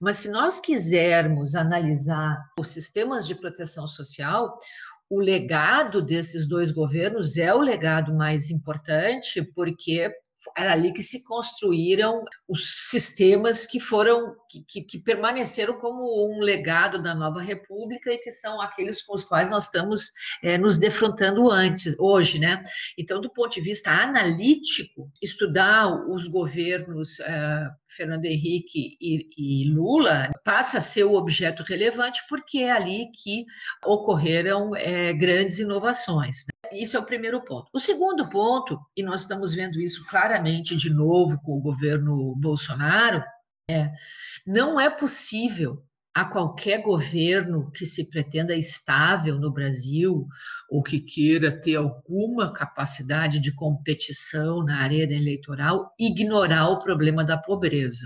Mas 0.00 0.18
se 0.18 0.30
nós 0.30 0.60
quisermos 0.60 1.54
analisar 1.54 2.36
os 2.58 2.68
sistemas 2.68 3.26
de 3.26 3.34
proteção 3.34 3.86
social, 3.86 4.56
o 5.10 5.18
legado 5.18 6.02
desses 6.02 6.46
dois 6.46 6.70
governos 6.70 7.38
é 7.38 7.54
o 7.54 7.60
legado 7.60 8.14
mais 8.14 8.50
importante, 8.50 9.42
porque 9.54 10.12
era 10.56 10.72
ali 10.72 10.92
que 10.92 11.02
se 11.02 11.24
construíram 11.24 12.24
os 12.48 12.90
sistemas 12.90 13.66
que 13.66 13.80
foram 13.80 14.36
que, 14.48 14.82
que, 14.82 14.98
permaneceram 14.98 15.78
como 15.78 16.02
um 16.34 16.40
legado 16.40 17.02
da 17.02 17.14
nova 17.14 17.40
república 17.40 18.12
e 18.12 18.18
que 18.18 18.32
são 18.32 18.60
aqueles 18.60 19.02
com 19.02 19.14
os 19.14 19.24
quais 19.24 19.50
nós 19.50 19.64
estamos 19.64 20.10
é, 20.42 20.56
nos 20.56 20.78
defrontando 20.78 21.50
antes 21.50 21.98
hoje, 21.98 22.38
né? 22.38 22.62
Então, 22.96 23.20
do 23.20 23.30
ponto 23.30 23.54
de 23.54 23.60
vista 23.60 23.90
analítico, 23.90 25.10
estudar 25.22 25.88
os 26.08 26.26
governos 26.26 27.20
é, 27.20 27.68
Fernando 27.88 28.24
Henrique 28.24 28.96
e, 29.00 29.28
e, 29.36 29.70
Lula 29.70 30.30
passa 30.44 30.78
a 30.78 30.82
ser 30.82 31.04
o 31.04 31.14
objeto 31.14 31.62
relevante 31.62 32.20
porque 32.28 32.58
é 32.58 32.70
ali 32.70 33.10
que 33.12 33.44
ocorreram 33.84 34.74
é, 34.76 35.12
grandes 35.12 35.58
inovações. 35.58 36.46
Né? 36.46 36.78
Isso 36.80 36.96
é 36.96 37.00
o 37.00 37.06
primeiro 37.06 37.44
ponto. 37.44 37.68
O 37.72 37.80
segundo 37.80 38.28
ponto, 38.28 38.78
e 38.96 39.02
nós 39.02 39.22
estamos 39.22 39.54
vendo 39.54 39.80
isso 39.80 40.06
claramente 40.06 40.76
de 40.76 40.90
novo 40.90 41.40
com 41.42 41.56
o 41.56 41.62
governo 41.62 42.34
Bolsonaro, 42.36 43.22
é 43.68 43.90
não 44.46 44.80
é 44.80 44.88
possível 44.88 45.84
a 46.14 46.24
qualquer 46.24 46.82
governo 46.82 47.70
que 47.70 47.86
se 47.86 48.10
pretenda 48.10 48.56
estável 48.56 49.38
no 49.38 49.52
Brasil 49.52 50.26
ou 50.68 50.82
que 50.82 51.00
queira 51.00 51.60
ter 51.60 51.76
alguma 51.76 52.52
capacidade 52.52 53.38
de 53.38 53.54
competição 53.54 54.64
na 54.64 54.82
arena 54.82 55.12
eleitoral 55.12 55.94
ignorar 55.98 56.70
o 56.70 56.78
problema 56.78 57.24
da 57.24 57.38
pobreza. 57.38 58.04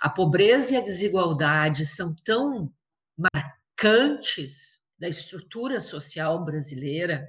A 0.00 0.08
pobreza 0.08 0.74
e 0.74 0.76
a 0.76 0.82
desigualdade 0.82 1.84
são 1.86 2.14
tão 2.24 2.70
marcantes 3.18 4.84
da 4.98 5.08
estrutura 5.08 5.80
social 5.80 6.44
brasileira 6.44 7.26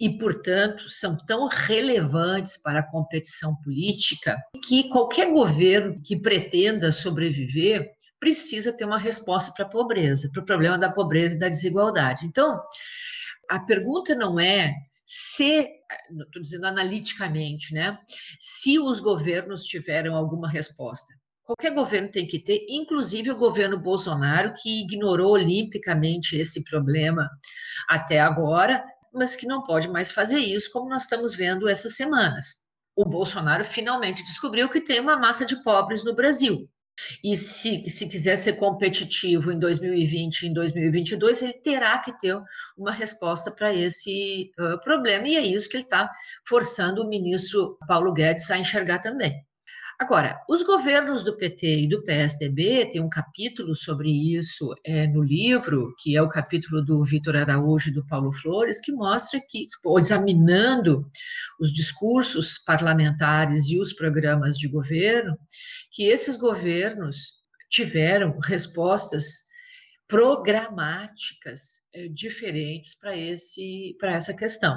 e, 0.00 0.18
portanto, 0.18 0.88
são 0.88 1.16
tão 1.26 1.46
relevantes 1.46 2.60
para 2.62 2.80
a 2.80 2.90
competição 2.90 3.54
política 3.62 4.36
que 4.66 4.88
qualquer 4.88 5.32
governo 5.32 6.00
que 6.02 6.16
pretenda 6.16 6.92
sobreviver 6.92 7.90
precisa 8.18 8.72
ter 8.72 8.84
uma 8.84 8.98
resposta 8.98 9.52
para 9.54 9.66
a 9.66 9.68
pobreza, 9.68 10.30
para 10.32 10.42
o 10.42 10.46
problema 10.46 10.78
da 10.78 10.90
pobreza 10.90 11.36
e 11.36 11.38
da 11.38 11.48
desigualdade. 11.48 12.24
Então, 12.24 12.60
a 13.50 13.60
pergunta 13.60 14.14
não 14.14 14.40
é 14.40 14.74
se, 15.04 15.68
estou 16.10 16.42
dizendo 16.42 16.66
analiticamente, 16.66 17.74
né, 17.74 17.98
se 18.40 18.78
os 18.78 19.00
governos 19.00 19.64
tiveram 19.64 20.14
alguma 20.16 20.48
resposta. 20.48 21.12
Qualquer 21.44 21.74
governo 21.74 22.08
tem 22.10 22.26
que 22.26 22.38
ter, 22.38 22.64
inclusive 22.70 23.30
o 23.30 23.36
governo 23.36 23.78
Bolsonaro, 23.78 24.54
que 24.56 24.80
ignorou 24.80 25.32
olimpicamente 25.32 26.36
esse 26.36 26.64
problema 26.64 27.28
até 27.86 28.18
agora, 28.18 28.82
mas 29.14 29.36
que 29.36 29.46
não 29.46 29.62
pode 29.62 29.88
mais 29.88 30.10
fazer 30.10 30.38
isso, 30.38 30.70
como 30.72 30.88
nós 30.88 31.04
estamos 31.04 31.34
vendo 31.34 31.68
essas 31.68 31.96
semanas. 31.96 32.64
O 32.96 33.04
Bolsonaro 33.04 33.64
finalmente 33.64 34.24
descobriu 34.24 34.68
que 34.68 34.80
tem 34.80 35.00
uma 35.00 35.16
massa 35.16 35.46
de 35.46 35.62
pobres 35.62 36.04
no 36.04 36.14
Brasil. 36.14 36.68
E 37.22 37.36
se, 37.36 37.88
se 37.90 38.08
quiser 38.08 38.36
ser 38.36 38.54
competitivo 38.54 39.50
em 39.50 39.58
2020 39.58 40.42
e 40.42 40.48
em 40.48 40.52
2022, 40.52 41.42
ele 41.42 41.52
terá 41.54 41.98
que 41.98 42.16
ter 42.18 42.40
uma 42.78 42.92
resposta 42.92 43.50
para 43.50 43.74
esse 43.74 44.52
uh, 44.58 44.80
problema. 44.80 45.26
E 45.26 45.36
é 45.36 45.40
isso 45.40 45.68
que 45.68 45.76
ele 45.76 45.84
está 45.84 46.08
forçando 46.46 47.02
o 47.02 47.08
ministro 47.08 47.76
Paulo 47.88 48.12
Guedes 48.12 48.50
a 48.50 48.58
enxergar 48.58 49.00
também. 49.00 49.44
Agora, 49.98 50.42
os 50.48 50.64
governos 50.64 51.22
do 51.22 51.36
PT 51.36 51.82
e 51.82 51.88
do 51.88 52.02
PSDB 52.02 52.90
têm 52.90 53.00
um 53.00 53.08
capítulo 53.08 53.76
sobre 53.76 54.10
isso 54.10 54.74
é, 54.84 55.06
no 55.06 55.22
livro, 55.22 55.94
que 56.00 56.16
é 56.16 56.22
o 56.22 56.28
capítulo 56.28 56.82
do 56.82 57.04
Vitor 57.04 57.36
Araújo 57.36 57.90
e 57.90 57.94
do 57.94 58.04
Paulo 58.06 58.32
Flores, 58.32 58.80
que 58.80 58.90
mostra 58.92 59.40
que, 59.48 59.66
examinando 59.96 61.06
os 61.60 61.72
discursos 61.72 62.58
parlamentares 62.58 63.68
e 63.68 63.78
os 63.78 63.92
programas 63.92 64.58
de 64.58 64.66
governo, 64.66 65.38
que 65.92 66.06
esses 66.06 66.36
governos 66.36 67.44
tiveram 67.70 68.36
respostas 68.40 69.44
programáticas 70.08 71.88
é, 71.94 72.08
diferentes 72.08 72.98
para 72.98 74.12
essa 74.12 74.36
questão 74.36 74.76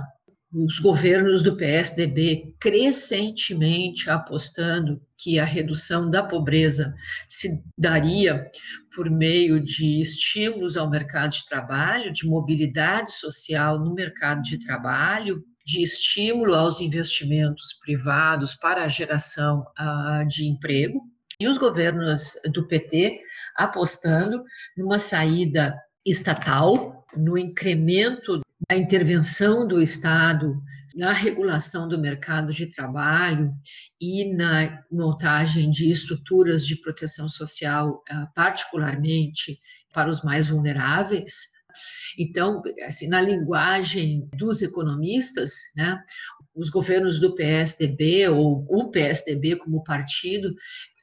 os 0.54 0.80
governos 0.80 1.44
do 1.44 1.58
PSDB 1.58 2.56
crescentemente 2.60 4.10
apostando 4.10 5.02
que 5.18 5.40
a 5.40 5.46
redução 5.46 6.10
da 6.10 6.24
pobreza 6.24 6.94
se 7.28 7.50
daria 7.78 8.50
por 8.96 9.10
meio 9.10 9.60
de 9.62 10.02
estímulos 10.02 10.78
ao 10.78 10.90
mercado 10.90 11.32
de 11.32 11.46
trabalho, 11.46 12.14
de 12.14 12.26
mobilidade 12.26 13.12
social 13.12 13.78
no 13.78 13.94
mercado 13.94 14.42
de 14.42 14.60
trabalho, 14.66 15.44
de 15.66 15.84
estímulo 15.84 16.56
aos 16.56 16.80
investimentos 16.80 17.74
privados 17.82 18.56
para 18.56 18.86
a 18.86 18.88
geração 18.88 19.66
uh, 19.78 20.26
de 20.28 20.48
emprego, 20.48 21.02
e 21.40 21.48
os 21.48 21.58
governos 21.58 22.40
do 22.54 22.66
PT 22.68 23.20
apostando 23.56 24.44
numa 24.78 24.98
saída 24.98 25.76
estatal, 26.06 27.06
no 27.16 27.38
incremento 27.38 28.42
a 28.70 28.76
intervenção 28.76 29.66
do 29.66 29.82
Estado 29.82 30.62
na 30.94 31.14
regulação 31.14 31.88
do 31.88 31.98
mercado 31.98 32.52
de 32.52 32.68
trabalho 32.68 33.54
e 34.02 34.34
na 34.34 34.84
montagem 34.92 35.70
de 35.70 35.90
estruturas 35.90 36.66
de 36.66 36.76
proteção 36.82 37.30
social, 37.30 38.04
ah, 38.10 38.28
particularmente 38.36 39.58
para 39.94 40.10
os 40.10 40.22
mais 40.22 40.48
vulneráveis. 40.48 41.56
Então, 42.18 42.62
assim, 42.88 43.08
na 43.08 43.22
linguagem 43.22 44.28
dos 44.36 44.62
economistas, 44.62 45.72
né, 45.78 46.02
os 46.56 46.70
governos 46.70 47.22
do 47.22 47.36
PSDB 47.36 48.28
ou 48.30 48.66
o 48.68 48.90
PSDB 48.90 49.56
como 49.58 49.84
partido 49.84 50.54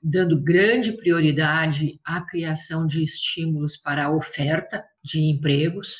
dando 0.02 0.42
grande 0.42 0.92
prioridade 0.92 1.98
à 2.04 2.20
criação 2.20 2.86
de 2.86 3.02
estímulos 3.02 3.76
para 3.76 4.06
a 4.06 4.14
oferta 4.14 4.84
de 5.04 5.30
empregos 5.30 5.98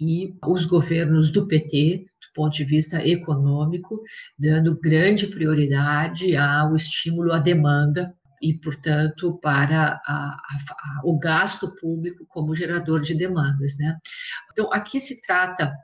e 0.00 0.34
os 0.46 0.64
governos 0.64 1.30
do 1.30 1.46
PT, 1.46 2.06
do 2.20 2.32
ponto 2.34 2.56
de 2.56 2.64
vista 2.64 3.06
econômico, 3.06 4.00
dando 4.38 4.80
grande 4.80 5.26
prioridade 5.26 6.34
ao 6.36 6.74
estímulo 6.74 7.32
à 7.32 7.38
demanda 7.38 8.14
e, 8.40 8.54
portanto, 8.54 9.38
para 9.42 10.00
a, 10.06 10.36
a, 10.36 11.00
o 11.04 11.18
gasto 11.18 11.74
público 11.76 12.24
como 12.28 12.54
gerador 12.54 13.00
de 13.00 13.14
demandas. 13.14 13.76
Né? 13.78 13.96
Então, 14.52 14.72
aqui 14.72 14.98
se 14.98 15.20
trata 15.26 15.74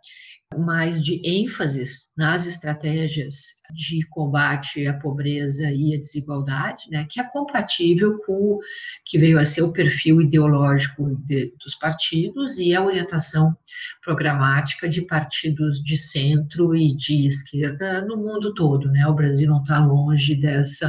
mais 0.59 1.03
de 1.03 1.21
ênfases 1.25 2.13
nas 2.17 2.47
estratégias 2.47 3.63
de 3.73 4.07
combate 4.09 4.87
à 4.87 4.95
pobreza 4.95 5.71
e 5.71 5.95
à 5.95 5.99
desigualdade, 5.99 6.85
né, 6.91 7.07
que 7.11 7.21
é 7.21 7.25
compatível 7.25 8.19
com 8.27 8.33
o 8.33 8.61
que 9.05 9.19
veio 9.19 9.39
a 9.39 9.45
ser 9.45 9.63
o 9.63 9.73
perfil 9.73 10.21
ideológico 10.21 11.17
de, 11.25 11.53
dos 11.63 11.75
partidos 11.75 12.59
e 12.59 12.75
a 12.75 12.85
orientação 12.85 13.57
programática 14.05 14.89
de 14.89 15.03
partidos 15.07 15.83
de 15.83 15.97
centro 15.97 16.77
e 16.77 16.95
de 16.95 17.27
esquerda 17.27 18.03
no 18.03 18.17
mundo 18.17 18.55
todo. 18.55 18.91
Né? 18.91 19.07
O 19.07 19.15
Brasil 19.15 19.49
não 19.49 19.63
está 19.63 19.85
longe 19.85 20.37
dessa, 20.37 20.89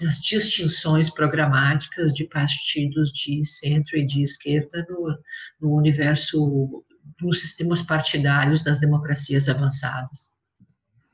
das 0.00 0.18
distinções 0.20 1.10
programáticas 1.10 2.12
de 2.12 2.24
partidos 2.24 3.12
de 3.12 3.44
centro 3.44 3.96
e 3.96 4.06
de 4.06 4.22
esquerda 4.22 4.86
no, 4.88 5.18
no 5.60 5.76
universo 5.76 6.84
dos 7.20 7.40
sistemas 7.40 7.82
partidários 7.82 8.62
das 8.62 8.80
democracias 8.80 9.48
avançadas. 9.48 10.38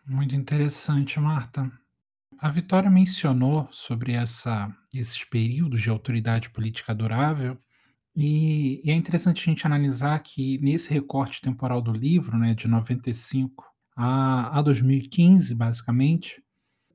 Muito 0.06 0.34
interessante, 0.34 1.18
Marta. 1.18 1.70
A 2.38 2.50
Vitória 2.50 2.90
mencionou 2.90 3.68
sobre 3.72 4.12
essa, 4.12 4.70
esses 4.92 5.24
períodos 5.24 5.80
de 5.80 5.88
autoridade 5.88 6.50
política 6.50 6.94
durável, 6.94 7.58
e, 8.16 8.80
e, 8.84 8.90
é 8.90 8.94
interessante 8.94 9.42
a 9.42 9.44
gente 9.52 9.66
analisar 9.66 10.20
que 10.20 10.58
nesse 10.58 10.92
recorte 10.92 11.40
temporal 11.40 11.82
do 11.82 11.90
livro, 11.90 12.38
né, 12.38 12.54
de 12.54 12.68
95 12.68 13.64
a, 13.96 14.58
a 14.58 14.62
2015, 14.62 15.54
basicamente, 15.54 16.42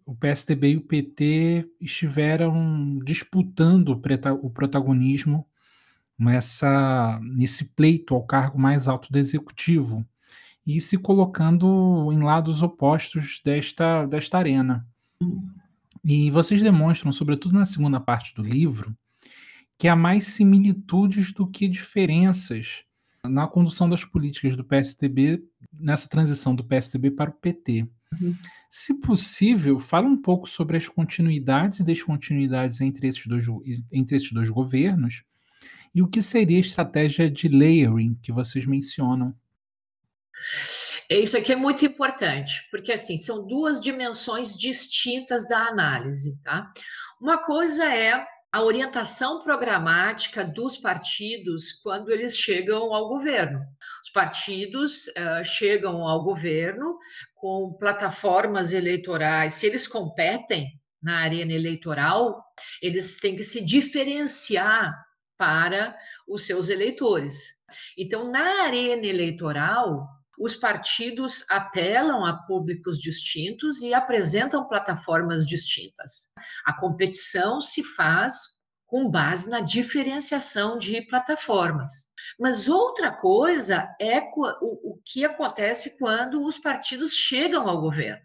o 0.06 0.16
PSDB 0.16 0.72
e 0.72 0.78
o 0.78 0.82
PT 0.82 1.70
estiveram 1.80 3.00
disputando 3.04 3.90
o 4.42 4.50
protagonismo 4.50 5.46
nessa, 6.20 7.20
nesse 7.24 7.74
pleito 7.74 8.14
ao 8.14 8.24
cargo 8.24 8.60
mais 8.60 8.88
alto 8.88 9.12
do 9.12 9.18
executivo 9.18 10.06
e 10.68 10.82
se 10.82 10.98
colocando 10.98 12.12
em 12.12 12.20
lados 12.20 12.62
opostos 12.62 13.42
desta, 13.44 14.06
desta 14.06 14.38
arena. 14.38 14.86
E 16.04 16.30
vocês 16.30 16.62
demonstram, 16.62 17.12
sobretudo 17.12 17.56
na 17.56 17.66
segunda 17.66 18.00
parte 18.00 18.36
do 18.36 18.44
livro, 18.44 18.96
que 19.78 19.88
há 19.88 19.96
mais 19.96 20.26
similitudes 20.26 21.34
do 21.34 21.48
que 21.48 21.68
diferenças 21.68 22.84
na 23.24 23.48
condução 23.48 23.90
das 23.90 24.04
políticas 24.04 24.56
do 24.56 24.64
PSDB, 24.64 25.44
nessa 25.74 26.08
transição 26.08 26.54
do 26.54 26.64
PSDB 26.64 27.12
para 27.12 27.30
o 27.30 27.34
PT. 27.34 27.88
Uhum. 28.20 28.36
Se 28.70 29.00
possível, 29.00 29.80
fala 29.80 30.08
um 30.08 30.18
pouco 30.18 30.48
sobre 30.48 30.78
as 30.78 30.88
continuidades 30.88 31.80
e 31.80 31.84
descontinuidades 31.84 32.82
entre 32.82 33.08
esses 33.08 33.26
dois, 33.26 33.46
entre 33.92 34.16
esses 34.16 34.32
dois 34.32 34.50
governos 34.50 35.24
e 35.94 36.02
o 36.02 36.08
que 36.08 36.22
seria 36.22 36.58
a 36.58 36.62
estratégia 36.62 37.30
de 37.30 37.48
layering 37.48 38.16
que 38.22 38.32
vocês 38.32 38.66
mencionam? 38.66 39.36
Isso 41.10 41.38
aqui 41.38 41.52
é 41.52 41.56
muito 41.56 41.86
importante, 41.86 42.68
porque 42.72 42.94
assim 42.94 43.18
são 43.18 43.46
duas 43.48 43.82
dimensões 43.82 44.56
distintas 44.56 45.48
da 45.48 45.68
análise, 45.68 46.42
tá? 46.44 46.72
Uma 47.22 47.38
coisa 47.38 47.94
é 47.94 48.26
a 48.52 48.64
orientação 48.64 49.44
programática 49.44 50.44
dos 50.44 50.78
partidos 50.78 51.74
quando 51.84 52.10
eles 52.10 52.38
chegam 52.38 52.94
ao 52.94 53.08
governo. 53.10 53.60
Os 54.04 54.12
partidos 54.12 55.08
uh, 55.08 55.44
chegam 55.44 56.08
ao 56.08 56.24
governo 56.24 56.98
com 57.36 57.76
plataformas 57.80 58.74
eleitorais, 58.74 59.56
se 59.56 59.68
eles 59.68 59.88
competem 59.88 60.68
na 61.02 61.20
arena 61.20 61.54
eleitoral, 61.54 62.44
eles 62.82 63.20
têm 63.20 63.36
que 63.36 63.44
se 63.44 63.64
diferenciar 63.64 64.94
para 65.40 65.98
os 66.28 66.46
seus 66.46 66.68
eleitores. 66.70 67.64
Então, 67.98 68.30
na 68.30 68.64
arena 68.64 69.08
eleitoral, 69.08 70.06
os 70.38 70.56
partidos 70.56 71.50
apelam 71.50 72.26
a 72.26 72.34
públicos 72.44 73.00
distintos 73.00 73.82
e 73.82 73.94
apresentam 73.94 74.68
plataformas 74.68 75.46
distintas. 75.46 76.34
A 76.66 76.74
competição 76.74 77.62
se 77.62 77.84
faz 77.96 78.60
com 78.86 79.10
base 79.10 79.50
na 79.50 79.62
diferenciação 79.62 80.78
de 80.78 81.02
plataformas. 81.04 82.10
Mas 82.38 82.68
outra 82.68 83.12
coisa 83.12 83.96
é 84.00 84.22
o, 84.62 85.00
que 85.06 85.24
acontece 85.24 85.98
quando 85.98 86.46
os 86.46 86.58
partidos 86.58 87.14
chegam 87.14 87.68
ao 87.68 87.80
governo. 87.80 88.22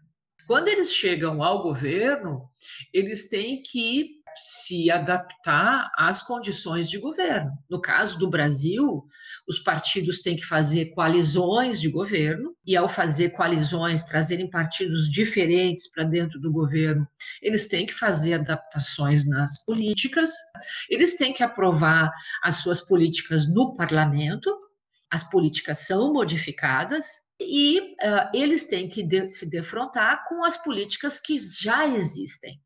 Quando 0.47 0.69
eles 0.69 0.93
chegam 0.93 1.43
ao 1.43 1.63
governo, 1.63 2.49
eles 2.93 3.29
têm 3.29 3.63
que 3.63 4.23
se 4.37 4.91
adaptar 4.91 5.91
às 5.97 6.23
condições 6.23 6.89
de 6.89 6.99
governo. 6.99 7.51
No 7.69 7.81
caso 7.81 8.19
do 8.19 8.29
Brasil, 8.29 9.05
os 9.47 9.59
partidos 9.59 10.21
têm 10.21 10.37
que 10.37 10.45
fazer 10.45 10.91
coalizões 10.95 11.81
de 11.81 11.89
governo, 11.89 12.55
e 12.67 12.77
ao 12.77 12.89
fazer 12.89 13.31
coalizões, 13.31 14.05
trazerem 14.05 14.49
partidos 14.49 15.11
diferentes 15.11 15.91
para 15.91 16.05
dentro 16.05 16.41
do 16.41 16.51
governo, 16.51 17.07
eles 17.43 17.69
têm 17.69 17.87
que 17.87 17.93
fazer 17.93 18.35
adaptações 18.35 19.29
nas 19.29 19.65
políticas, 19.65 20.31
eles 20.89 21.17
têm 21.17 21.33
que 21.33 21.43
aprovar 21.43 22.11
as 22.43 22.57
suas 22.57 22.81
políticas 22.87 23.53
no 23.53 23.75
parlamento, 23.75 24.51
as 25.11 25.29
políticas 25.31 25.81
são 25.87 26.13
modificadas, 26.13 27.25
e 27.41 27.79
uh, 27.79 28.31
eles 28.33 28.67
têm 28.67 28.89
que 28.89 29.03
de 29.03 29.29
se 29.29 29.51
defrontar 29.51 30.25
com 30.27 30.45
as 30.45 30.63
políticas 30.63 31.21
que 31.21 31.37
já 31.39 31.87
existem. 31.87 32.61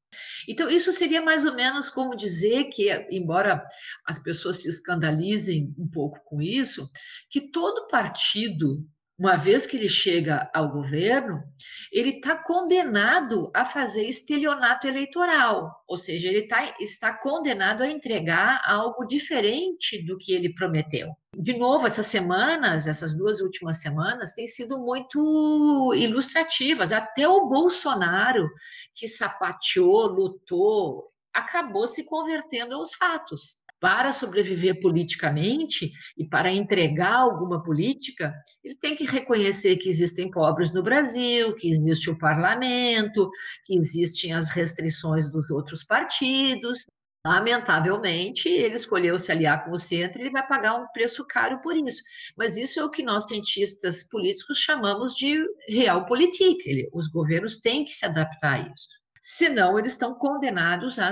Então, 0.46 0.70
isso 0.70 0.92
seria 0.92 1.22
mais 1.22 1.46
ou 1.46 1.54
menos 1.54 1.88
como 1.88 2.16
dizer 2.16 2.64
que, 2.64 2.90
embora 3.10 3.66
as 4.06 4.18
pessoas 4.18 4.62
se 4.62 4.68
escandalizem 4.68 5.74
um 5.78 5.88
pouco 5.88 6.20
com 6.24 6.40
isso, 6.40 6.90
que 7.30 7.50
todo 7.50 7.88
partido 7.88 8.86
uma 9.18 9.36
vez 9.36 9.66
que 9.66 9.76
ele 9.76 9.88
chega 9.88 10.48
ao 10.54 10.70
governo, 10.70 11.42
ele 11.90 12.10
está 12.10 12.36
condenado 12.36 13.50
a 13.52 13.64
fazer 13.64 14.08
estelionato 14.08 14.86
eleitoral, 14.86 15.82
ou 15.88 15.96
seja, 15.96 16.28
ele 16.28 16.46
tá, 16.46 16.76
está 16.78 17.12
condenado 17.18 17.82
a 17.82 17.88
entregar 17.88 18.62
algo 18.64 19.04
diferente 19.04 20.04
do 20.06 20.16
que 20.16 20.32
ele 20.32 20.54
prometeu. 20.54 21.08
De 21.36 21.58
novo, 21.58 21.86
essas 21.86 22.06
semanas, 22.06 22.86
essas 22.86 23.16
duas 23.16 23.40
últimas 23.40 23.82
semanas, 23.82 24.34
têm 24.34 24.46
sido 24.46 24.78
muito 24.78 25.92
ilustrativas. 25.94 26.92
Até 26.92 27.28
o 27.28 27.48
Bolsonaro, 27.48 28.48
que 28.94 29.08
sapateou, 29.08 30.06
lutou, 30.06 31.02
acabou 31.32 31.88
se 31.88 32.06
convertendo 32.06 32.74
aos 32.74 32.94
fatos 32.94 33.62
para 33.80 34.12
sobreviver 34.12 34.80
politicamente 34.80 35.92
e 36.16 36.26
para 36.26 36.52
entregar 36.52 37.14
alguma 37.14 37.62
política, 37.62 38.34
ele 38.62 38.74
tem 38.74 38.96
que 38.96 39.04
reconhecer 39.04 39.76
que 39.76 39.88
existem 39.88 40.30
pobres 40.30 40.74
no 40.74 40.82
Brasil, 40.82 41.54
que 41.54 41.68
existe 41.70 42.10
o 42.10 42.18
parlamento, 42.18 43.30
que 43.64 43.78
existem 43.78 44.32
as 44.32 44.50
restrições 44.50 45.30
dos 45.30 45.48
outros 45.50 45.84
partidos. 45.84 46.86
Lamentavelmente, 47.26 48.48
ele 48.48 48.74
escolheu 48.74 49.18
se 49.18 49.30
aliar 49.30 49.64
com 49.64 49.72
o 49.72 49.78
centro 49.78 50.18
e 50.18 50.22
ele 50.22 50.30
vai 50.30 50.46
pagar 50.46 50.76
um 50.76 50.86
preço 50.92 51.26
caro 51.26 51.60
por 51.60 51.76
isso. 51.76 52.02
Mas 52.36 52.56
isso 52.56 52.80
é 52.80 52.84
o 52.84 52.90
que 52.90 53.02
nós, 53.02 53.26
cientistas 53.28 54.08
políticos, 54.08 54.58
chamamos 54.58 55.14
de 55.14 55.36
realpolitik. 55.68 56.58
Os 56.92 57.08
governos 57.08 57.58
têm 57.58 57.84
que 57.84 57.90
se 57.90 58.06
adaptar 58.06 58.54
a 58.54 58.72
isso 58.74 58.97
senão 59.20 59.78
eles 59.78 59.92
estão 59.92 60.14
condenados 60.18 60.98
a, 60.98 61.10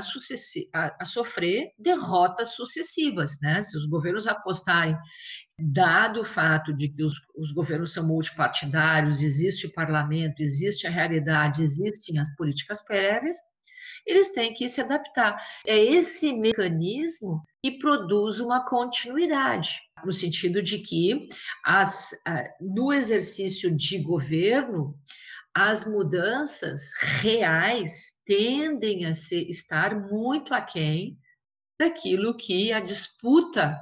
a, 0.74 0.96
a, 1.00 1.04
sofrer 1.04 1.70
derrotas 1.78 2.54
sucessivas, 2.54 3.38
né? 3.42 3.62
Se 3.62 3.76
os 3.76 3.86
governos 3.86 4.26
apostarem, 4.26 4.96
dado 5.58 6.20
o 6.20 6.24
fato 6.24 6.74
de 6.74 6.88
que 6.88 7.02
os, 7.02 7.14
os 7.36 7.52
governos 7.52 7.92
são 7.92 8.06
multipartidários, 8.06 9.22
existe 9.22 9.66
o 9.66 9.72
parlamento, 9.72 10.40
existe 10.40 10.86
a 10.86 10.90
realidade, 10.90 11.62
existem 11.62 12.18
as 12.18 12.34
políticas 12.36 12.84
prévias, 12.84 13.36
eles 14.06 14.32
têm 14.32 14.54
que 14.54 14.68
se 14.68 14.80
adaptar. 14.80 15.36
É 15.66 15.76
esse 15.76 16.34
mecanismo 16.34 17.40
que 17.62 17.78
produz 17.78 18.38
uma 18.38 18.64
continuidade, 18.64 19.80
no 20.04 20.12
sentido 20.12 20.62
de 20.62 20.78
que 20.78 21.26
as, 21.64 22.22
no 22.60 22.92
exercício 22.92 23.74
de 23.74 23.98
governo, 24.02 24.94
as 25.56 25.86
mudanças 25.86 26.92
reais 27.22 28.20
tendem 28.26 29.06
a 29.06 29.14
ser, 29.14 29.48
estar 29.48 29.98
muito 29.98 30.52
aquém 30.52 31.18
daquilo 31.80 32.36
que 32.36 32.74
a 32.74 32.80
disputa 32.80 33.74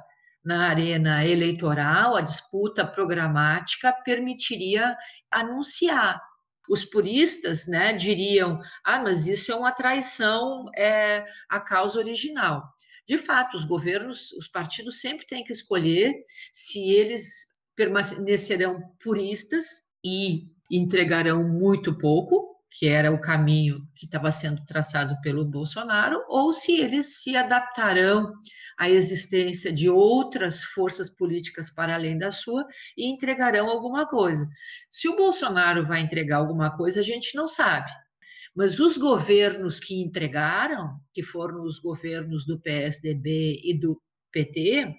na 0.43 0.69
arena 0.69 1.25
eleitoral, 1.25 2.15
a 2.15 2.21
disputa 2.21 2.87
programática 2.87 3.91
permitiria 4.05 4.95
anunciar. 5.29 6.21
Os 6.69 6.85
puristas 6.85 7.67
né, 7.67 7.91
diriam: 7.91 8.57
ah, 8.81 8.99
mas 8.99 9.27
isso 9.27 9.51
é 9.51 9.55
uma 9.55 9.73
traição 9.73 10.67
é, 10.77 11.25
à 11.49 11.59
causa 11.59 11.99
original. 11.99 12.63
De 13.05 13.17
fato, 13.17 13.57
os 13.57 13.65
governos, 13.65 14.31
os 14.31 14.47
partidos 14.47 15.01
sempre 15.01 15.25
têm 15.25 15.43
que 15.43 15.51
escolher 15.51 16.13
se 16.53 16.93
eles 16.93 17.57
permanecerão 17.75 18.81
puristas 19.03 19.93
e 20.01 20.54
entregarão 20.69 21.43
muito 21.47 21.97
pouco, 21.97 22.55
que 22.69 22.87
era 22.87 23.11
o 23.11 23.21
caminho 23.21 23.87
que 23.95 24.05
estava 24.05 24.31
sendo 24.31 24.65
traçado 24.65 25.15
pelo 25.21 25.45
Bolsonaro, 25.45 26.23
ou 26.27 26.51
se 26.51 26.79
eles 26.79 27.21
se 27.21 27.35
adaptarão 27.35 28.33
à 28.77 28.89
existência 28.89 29.71
de 29.71 29.89
outras 29.89 30.63
forças 30.63 31.09
políticas 31.09 31.73
para 31.73 31.95
além 31.95 32.17
da 32.17 32.31
sua 32.31 32.65
e 32.97 33.05
entregarão 33.09 33.69
alguma 33.69 34.05
coisa. 34.05 34.45
Se 34.91 35.07
o 35.07 35.15
Bolsonaro 35.15 35.85
vai 35.85 36.01
entregar 36.01 36.37
alguma 36.37 36.75
coisa, 36.75 36.99
a 36.99 37.03
gente 37.03 37.35
não 37.35 37.47
sabe. 37.47 37.89
Mas 38.53 38.79
os 38.79 38.97
governos 38.97 39.79
que 39.79 40.01
entregaram, 40.01 40.97
que 41.13 41.23
foram 41.23 41.63
os 41.63 41.79
governos 41.79 42.45
do 42.45 42.59
PSDB 42.59 43.61
e 43.63 43.77
do 43.77 44.01
PT, 44.31 44.93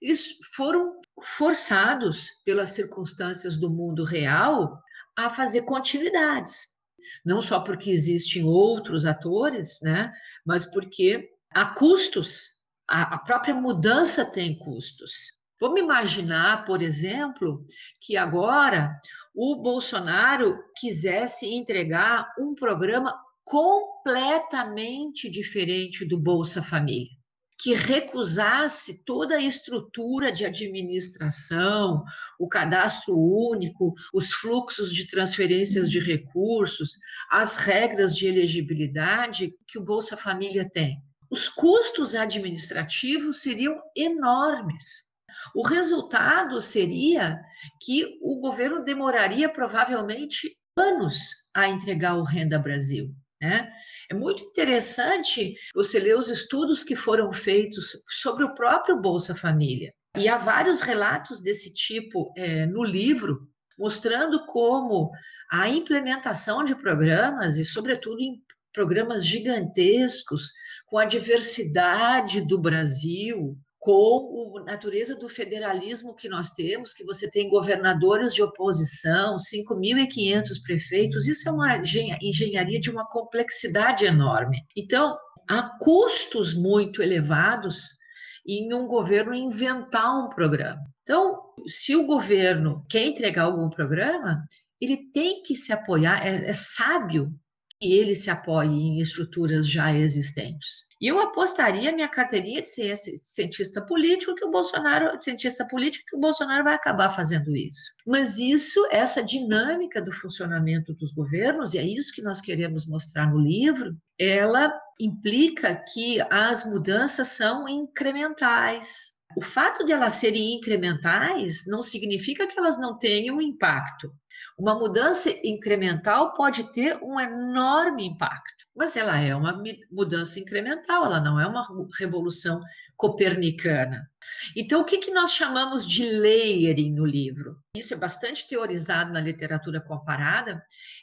eles 0.00 0.38
foram 0.54 0.98
forçados 1.22 2.28
pelas 2.44 2.70
circunstâncias 2.70 3.58
do 3.58 3.70
mundo 3.70 4.04
real 4.04 4.78
a 5.18 5.28
fazer 5.28 5.62
continuidades. 5.62 6.78
Não 7.24 7.42
só 7.42 7.58
porque 7.58 7.90
existem 7.90 8.44
outros 8.44 9.04
atores, 9.04 9.80
né, 9.82 10.12
mas 10.46 10.64
porque 10.66 11.28
há 11.50 11.66
custos, 11.74 12.62
a, 12.88 13.16
a 13.16 13.18
própria 13.18 13.54
mudança 13.54 14.24
tem 14.30 14.56
custos. 14.60 15.36
Vamos 15.60 15.80
imaginar, 15.80 16.64
por 16.64 16.80
exemplo, 16.80 17.66
que 18.00 18.16
agora 18.16 18.96
o 19.34 19.56
Bolsonaro 19.60 20.56
quisesse 20.76 21.52
entregar 21.52 22.32
um 22.38 22.54
programa 22.54 23.12
completamente 23.42 25.28
diferente 25.28 26.06
do 26.06 26.16
Bolsa 26.16 26.62
Família 26.62 27.17
que 27.58 27.74
recusasse 27.74 29.04
toda 29.04 29.36
a 29.36 29.42
estrutura 29.42 30.30
de 30.30 30.46
administração, 30.46 32.04
o 32.38 32.46
cadastro 32.46 33.18
único, 33.18 33.94
os 34.14 34.32
fluxos 34.32 34.92
de 34.92 35.08
transferências 35.08 35.90
de 35.90 35.98
recursos, 35.98 36.92
as 37.30 37.56
regras 37.56 38.14
de 38.14 38.28
elegibilidade 38.28 39.52
que 39.66 39.78
o 39.78 39.84
Bolsa 39.84 40.16
Família 40.16 40.68
tem. 40.70 41.02
Os 41.28 41.48
custos 41.48 42.14
administrativos 42.14 43.42
seriam 43.42 43.82
enormes. 43.94 45.08
O 45.54 45.66
resultado 45.66 46.60
seria 46.60 47.40
que 47.82 48.18
o 48.22 48.40
governo 48.40 48.84
demoraria 48.84 49.48
provavelmente 49.48 50.56
anos 50.78 51.50
a 51.54 51.68
entregar 51.68 52.16
o 52.16 52.22
Renda 52.22 52.58
Brasil. 52.58 53.14
Né? 53.40 53.70
É 54.10 54.14
muito 54.14 54.42
interessante 54.42 55.54
você 55.74 56.00
ler 56.00 56.16
os 56.16 56.28
estudos 56.30 56.82
que 56.82 56.96
foram 56.96 57.32
feitos 57.32 58.02
sobre 58.08 58.42
o 58.44 58.54
próprio 58.54 59.00
Bolsa 59.00 59.34
Família. 59.34 59.92
E 60.16 60.28
há 60.28 60.38
vários 60.38 60.80
relatos 60.80 61.42
desse 61.42 61.74
tipo 61.74 62.32
é, 62.36 62.66
no 62.66 62.82
livro, 62.82 63.46
mostrando 63.78 64.46
como 64.46 65.10
a 65.50 65.68
implementação 65.68 66.64
de 66.64 66.74
programas, 66.74 67.58
e 67.58 67.64
sobretudo 67.64 68.20
em 68.20 68.42
programas 68.72 69.26
gigantescos, 69.26 70.52
com 70.86 70.98
a 70.98 71.04
diversidade 71.04 72.40
do 72.40 72.58
Brasil, 72.58 73.56
com 73.78 74.58
a 74.58 74.64
natureza 74.64 75.14
do 75.16 75.28
federalismo 75.28 76.16
que 76.16 76.28
nós 76.28 76.50
temos, 76.50 76.92
que 76.92 77.04
você 77.04 77.30
tem 77.30 77.48
governadores 77.48 78.34
de 78.34 78.42
oposição, 78.42 79.36
5.500 79.36 80.62
prefeitos, 80.64 81.28
isso 81.28 81.48
é 81.48 81.52
uma 81.52 81.80
engenharia 82.20 82.80
de 82.80 82.90
uma 82.90 83.06
complexidade 83.06 84.04
enorme. 84.04 84.62
Então, 84.76 85.16
há 85.48 85.62
custos 85.80 86.54
muito 86.54 87.02
elevados 87.02 87.98
em 88.46 88.72
um 88.74 88.88
governo 88.88 89.34
inventar 89.34 90.24
um 90.24 90.28
programa. 90.28 90.80
Então, 91.02 91.40
se 91.66 91.94
o 91.94 92.06
governo 92.06 92.84
quer 92.88 93.06
entregar 93.06 93.44
algum 93.44 93.68
programa, 93.70 94.42
ele 94.80 95.10
tem 95.12 95.42
que 95.42 95.54
se 95.54 95.72
apoiar, 95.72 96.26
é, 96.26 96.50
é 96.50 96.52
sábio 96.52 97.32
que 97.80 97.92
ele 97.94 98.14
se 98.14 98.30
apoie 98.30 98.68
em 98.68 99.00
estruturas 99.00 99.68
já 99.68 99.94
existentes. 99.94 100.88
E 101.00 101.06
eu 101.06 101.20
apostaria 101.20 101.92
minha 101.92 102.08
carteirinha 102.08 102.60
de 102.60 102.68
ciência, 102.68 103.12
cientista 103.16 103.80
político 103.80 104.34
que 104.34 104.44
o 104.44 104.50
Bolsonaro, 104.50 105.18
cientista 105.20 105.66
político 105.68 106.04
que 106.08 106.16
o 106.16 106.20
Bolsonaro 106.20 106.64
vai 106.64 106.74
acabar 106.74 107.10
fazendo 107.10 107.54
isso. 107.56 107.92
Mas 108.06 108.38
isso, 108.38 108.84
essa 108.90 109.22
dinâmica 109.22 110.02
do 110.02 110.12
funcionamento 110.12 110.92
dos 110.94 111.12
governos, 111.12 111.74
e 111.74 111.78
é 111.78 111.86
isso 111.86 112.12
que 112.12 112.22
nós 112.22 112.40
queremos 112.40 112.88
mostrar 112.88 113.30
no 113.30 113.38
livro, 113.38 113.96
ela 114.18 114.72
implica 115.00 115.82
que 115.92 116.20
as 116.30 116.68
mudanças 116.68 117.28
são 117.28 117.68
incrementais. 117.68 119.18
O 119.36 119.44
fato 119.44 119.84
de 119.84 119.92
elas 119.92 120.14
serem 120.14 120.56
incrementais 120.56 121.64
não 121.68 121.82
significa 121.82 122.46
que 122.46 122.58
elas 122.58 122.80
não 122.80 122.98
tenham 122.98 123.40
impacto. 123.40 124.10
Uma 124.58 124.74
mudança 124.74 125.30
incremental 125.44 126.32
pode 126.32 126.72
ter 126.72 126.98
um 127.00 127.20
enorme 127.20 128.04
impacto, 128.04 128.66
mas 128.74 128.96
ela 128.96 129.16
é 129.16 129.32
uma 129.32 129.62
mudança 129.88 130.40
incremental, 130.40 131.04
ela 131.04 131.20
não 131.20 131.38
é 131.38 131.46
uma 131.46 131.64
revolução 131.96 132.60
copernicana. 132.96 134.10
Então, 134.56 134.80
o 134.80 134.84
que, 134.84 134.98
que 134.98 135.12
nós 135.12 135.32
chamamos 135.32 135.86
de 135.86 136.10
layering 136.10 136.92
no 136.92 137.06
livro? 137.06 137.56
Isso 137.76 137.94
é 137.94 137.96
bastante 137.96 138.48
teorizado 138.48 139.12
na 139.12 139.20
literatura 139.20 139.80
comparada, 139.80 140.60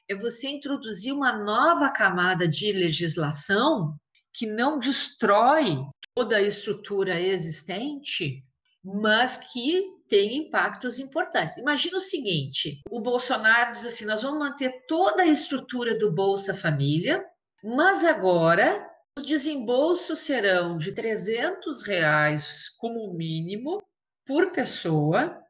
é 0.09 0.13
você 0.13 0.49
introduzir 0.49 1.13
uma 1.13 1.31
nova 1.31 1.89
camada 1.89 2.45
de 2.45 2.73
legislação 2.73 3.95
que 4.33 4.45
não 4.45 4.77
destrói 4.77 5.77
toda 6.13 6.35
a 6.35 6.41
estrutura 6.41 7.21
existente, 7.21 8.43
mas 8.85 9.37
que 9.37 9.95
tem 10.07 10.37
impactos 10.37 10.99
importantes. 10.99 11.57
Imagina 11.57 11.97
o 11.97 12.01
seguinte: 12.01 12.81
o 12.89 13.01
Bolsonaro 13.01 13.73
diz 13.73 13.85
assim: 13.85 14.05
nós 14.05 14.21
vamos 14.21 14.39
manter 14.39 14.85
toda 14.87 15.23
a 15.23 15.27
estrutura 15.27 15.97
do 15.97 16.13
Bolsa 16.13 16.53
Família, 16.53 17.25
mas 17.63 18.03
agora 18.03 18.87
os 19.17 19.25
desembolsos 19.25 20.19
serão 20.19 20.77
de 20.77 20.93
300 20.93 21.83
reais 21.83 22.69
como 22.77 23.13
mínimo 23.13 23.81
por 24.25 24.51
pessoa 24.51 25.41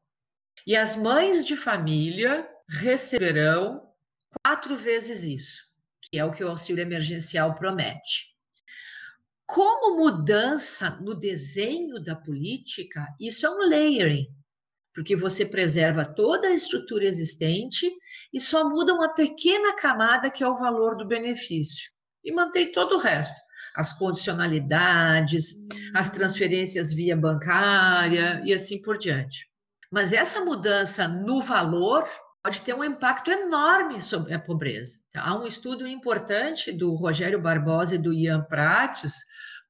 e 0.65 0.75
as 0.75 0.95
mães 0.95 1.45
de 1.45 1.57
família 1.57 2.47
receberão 2.69 3.85
quatro 4.43 4.75
vezes 4.75 5.23
isso, 5.23 5.63
que 6.01 6.17
é 6.17 6.25
o 6.25 6.31
que 6.31 6.43
o 6.43 6.49
auxílio 6.49 6.81
emergencial 6.81 7.53
promete. 7.53 8.34
Como 9.45 9.97
mudança 9.97 10.99
no 11.01 11.13
desenho 11.13 12.01
da 12.03 12.15
política, 12.15 13.07
isso 13.19 13.45
é 13.45 13.49
um 13.49 13.69
layering 13.69 14.27
porque 14.95 15.13
você 15.13 15.45
preserva 15.45 16.05
toda 16.05 16.47
a 16.47 16.53
estrutura 16.53 17.03
existente 17.03 17.91
e 18.33 18.39
só 18.39 18.67
muda 18.67 18.93
uma 18.93 19.13
pequena 19.13 19.75
camada 19.75 20.31
que 20.31 20.41
é 20.41 20.47
o 20.47 20.55
valor 20.55 20.95
do 20.95 21.05
benefício 21.05 21.91
e 22.23 22.31
mantém 22.31 22.71
todo 22.71 22.95
o 22.95 22.99
resto. 22.99 23.35
As 23.75 23.91
condicionalidades, 23.91 25.67
as 25.93 26.11
transferências 26.11 26.93
via 26.93 27.15
bancária 27.15 28.41
e 28.45 28.53
assim 28.53 28.81
por 28.81 28.97
diante. 28.97 29.49
Mas 29.91 30.13
essa 30.13 30.45
mudança 30.45 31.09
no 31.09 31.41
valor 31.41 32.05
pode 32.41 32.61
ter 32.61 32.73
um 32.73 32.83
impacto 32.83 33.29
enorme 33.29 34.01
sobre 34.01 34.33
a 34.33 34.39
pobreza. 34.39 34.99
Há 35.15 35.37
um 35.37 35.45
estudo 35.45 35.85
importante 35.85 36.71
do 36.71 36.95
Rogério 36.95 37.41
Barbosa 37.41 37.95
e 37.95 38.01
do 38.01 38.13
Ian 38.13 38.43
Prates, 38.43 39.13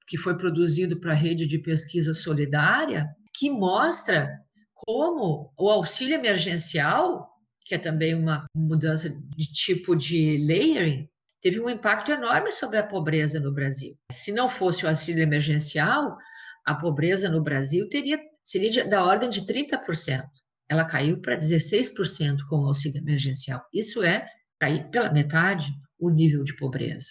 que 0.07 0.17
foi 0.17 0.37
produzido 0.37 0.99
para 0.99 1.11
a 1.11 1.15
rede 1.15 1.45
de 1.45 1.59
pesquisa 1.59 2.13
solidária, 2.13 3.07
que 3.33 3.49
mostra 3.49 4.29
como 4.73 5.51
o 5.57 5.69
auxílio 5.69 6.15
emergencial, 6.15 7.29
que 7.65 7.75
é 7.75 7.77
também 7.77 8.13
uma 8.13 8.45
mudança 8.55 9.09
de 9.09 9.53
tipo 9.53 9.95
de 9.95 10.37
layering, 10.45 11.09
teve 11.41 11.59
um 11.59 11.69
impacto 11.69 12.11
enorme 12.11 12.51
sobre 12.51 12.77
a 12.77 12.83
pobreza 12.83 13.39
no 13.39 13.53
Brasil. 13.53 13.93
Se 14.11 14.31
não 14.31 14.49
fosse 14.49 14.85
o 14.85 14.89
auxílio 14.89 15.23
emergencial, 15.23 16.17
a 16.65 16.75
pobreza 16.75 17.29
no 17.29 17.43
Brasil 17.43 17.87
teria 17.89 18.19
seria 18.43 18.87
da 18.87 19.03
ordem 19.03 19.29
de 19.29 19.41
30%. 19.41 20.21
Ela 20.69 20.85
caiu 20.85 21.19
para 21.19 21.37
16% 21.37 22.37
com 22.47 22.57
o 22.57 22.67
auxílio 22.67 22.99
emergencial. 22.99 23.61
Isso 23.73 24.03
é 24.03 24.27
cair 24.59 24.89
pela 24.89 25.11
metade 25.11 25.67
o 25.99 26.09
nível 26.09 26.43
de 26.43 26.55
pobreza. 26.55 27.09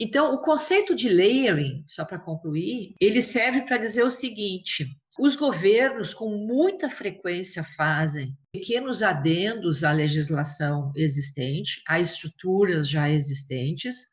Então, 0.00 0.34
o 0.34 0.40
conceito 0.40 0.94
de 0.94 1.08
layering, 1.08 1.84
só 1.86 2.04
para 2.04 2.18
concluir, 2.18 2.94
ele 3.00 3.22
serve 3.22 3.62
para 3.62 3.78
dizer 3.78 4.02
o 4.02 4.10
seguinte: 4.10 4.86
os 5.18 5.36
governos, 5.36 6.14
com 6.14 6.30
muita 6.46 6.88
frequência, 6.88 7.62
fazem 7.76 8.36
pequenos 8.52 9.02
adendos 9.02 9.84
à 9.84 9.92
legislação 9.92 10.90
existente, 10.96 11.82
a 11.86 12.00
estruturas 12.00 12.88
já 12.88 13.10
existentes, 13.10 14.06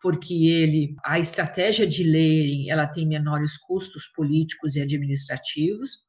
porque 0.00 0.48
ele, 0.48 0.94
a 1.04 1.18
estratégia 1.18 1.86
de 1.86 2.04
layering, 2.04 2.70
ela 2.70 2.86
tem 2.86 3.06
menores 3.06 3.56
custos 3.56 4.06
políticos 4.14 4.76
e 4.76 4.80
administrativos, 4.80 6.04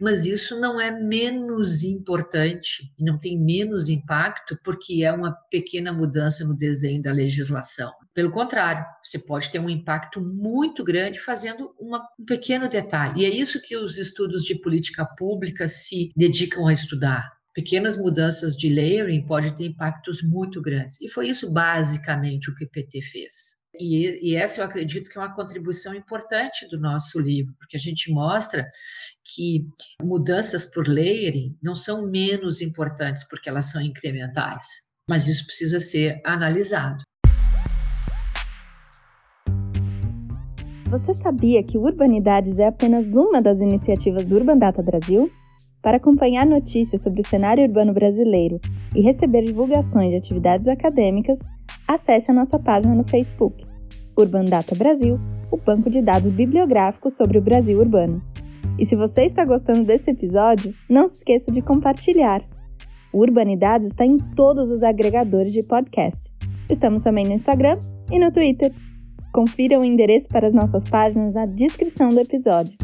mas 0.00 0.26
isso 0.26 0.60
não 0.60 0.80
é 0.80 0.90
menos 0.90 1.82
importante 1.82 2.92
e 2.98 3.04
não 3.04 3.18
tem 3.18 3.38
menos 3.38 3.88
impacto 3.88 4.58
porque 4.64 5.04
é 5.04 5.12
uma 5.12 5.32
pequena 5.50 5.92
mudança 5.92 6.44
no 6.46 6.56
desenho 6.56 7.02
da 7.02 7.12
legislação. 7.12 7.92
Pelo 8.12 8.30
contrário, 8.30 8.84
você 9.02 9.20
pode 9.20 9.50
ter 9.50 9.60
um 9.60 9.70
impacto 9.70 10.20
muito 10.20 10.82
grande 10.82 11.20
fazendo 11.20 11.72
uma, 11.78 12.06
um 12.18 12.24
pequeno 12.24 12.68
detalhe. 12.68 13.22
E 13.22 13.24
é 13.24 13.28
isso 13.28 13.62
que 13.62 13.76
os 13.76 13.96
estudos 13.96 14.42
de 14.44 14.60
política 14.60 15.04
pública 15.04 15.68
se 15.68 16.12
dedicam 16.16 16.66
a 16.66 16.72
estudar 16.72 17.37
pequenas 17.58 17.96
mudanças 17.96 18.54
de 18.54 18.72
layering 18.72 19.26
podem 19.26 19.52
ter 19.52 19.66
impactos 19.66 20.22
muito 20.22 20.62
grandes. 20.62 21.00
E 21.00 21.08
foi 21.08 21.28
isso 21.28 21.52
basicamente 21.52 22.48
o 22.48 22.54
que 22.54 22.64
o 22.64 22.70
PT 22.70 23.02
fez. 23.02 23.34
E, 23.74 24.30
e, 24.30 24.36
essa 24.36 24.60
eu 24.60 24.64
acredito 24.64 25.10
que 25.10 25.18
é 25.18 25.20
uma 25.20 25.34
contribuição 25.34 25.92
importante 25.92 26.68
do 26.70 26.78
nosso 26.78 27.18
livro, 27.20 27.52
porque 27.58 27.76
a 27.76 27.80
gente 27.80 28.12
mostra 28.12 28.64
que 29.34 29.66
mudanças 30.00 30.72
por 30.72 30.86
layering 30.86 31.56
não 31.60 31.74
são 31.74 32.08
menos 32.08 32.60
importantes 32.60 33.26
porque 33.28 33.48
elas 33.48 33.72
são 33.72 33.82
incrementais, 33.82 34.92
mas 35.10 35.26
isso 35.26 35.44
precisa 35.44 35.80
ser 35.80 36.20
analisado. 36.24 37.02
Você 40.88 41.12
sabia 41.12 41.60
que 41.64 41.76
Urbanidades 41.76 42.60
é 42.60 42.68
apenas 42.68 43.16
uma 43.16 43.42
das 43.42 43.58
iniciativas 43.58 44.28
do 44.28 44.36
Urban 44.36 44.58
Data 44.58 44.80
Brasil? 44.80 45.28
Para 45.82 45.98
acompanhar 45.98 46.44
notícias 46.44 47.02
sobre 47.02 47.20
o 47.20 47.26
cenário 47.26 47.62
urbano 47.62 47.92
brasileiro 47.92 48.60
e 48.94 49.00
receber 49.00 49.42
divulgações 49.42 50.10
de 50.10 50.16
atividades 50.16 50.66
acadêmicas, 50.66 51.48
acesse 51.86 52.30
a 52.30 52.34
nossa 52.34 52.58
página 52.58 52.94
no 52.94 53.04
Facebook, 53.04 53.64
Urban 54.18 54.44
Data 54.44 54.74
Brasil, 54.74 55.18
o 55.50 55.56
banco 55.56 55.88
de 55.88 56.02
dados 56.02 56.30
bibliográficos 56.30 57.16
sobre 57.16 57.38
o 57.38 57.42
Brasil 57.42 57.78
urbano. 57.78 58.22
E 58.78 58.84
se 58.84 58.96
você 58.96 59.22
está 59.22 59.44
gostando 59.44 59.84
desse 59.84 60.10
episódio, 60.10 60.74
não 60.88 61.08
se 61.08 61.18
esqueça 61.18 61.50
de 61.50 61.62
compartilhar. 61.62 62.42
O 63.12 63.20
Urbanidades 63.20 63.88
está 63.88 64.04
em 64.04 64.18
todos 64.18 64.70
os 64.70 64.82
agregadores 64.82 65.52
de 65.52 65.62
podcast. 65.62 66.32
Estamos 66.68 67.02
também 67.02 67.24
no 67.24 67.32
Instagram 67.32 67.80
e 68.10 68.18
no 68.18 68.30
Twitter. 68.30 68.72
Confira 69.32 69.78
o 69.78 69.84
endereço 69.84 70.28
para 70.28 70.46
as 70.46 70.52
nossas 70.52 70.88
páginas 70.88 71.34
na 71.34 71.46
descrição 71.46 72.10
do 72.10 72.20
episódio. 72.20 72.76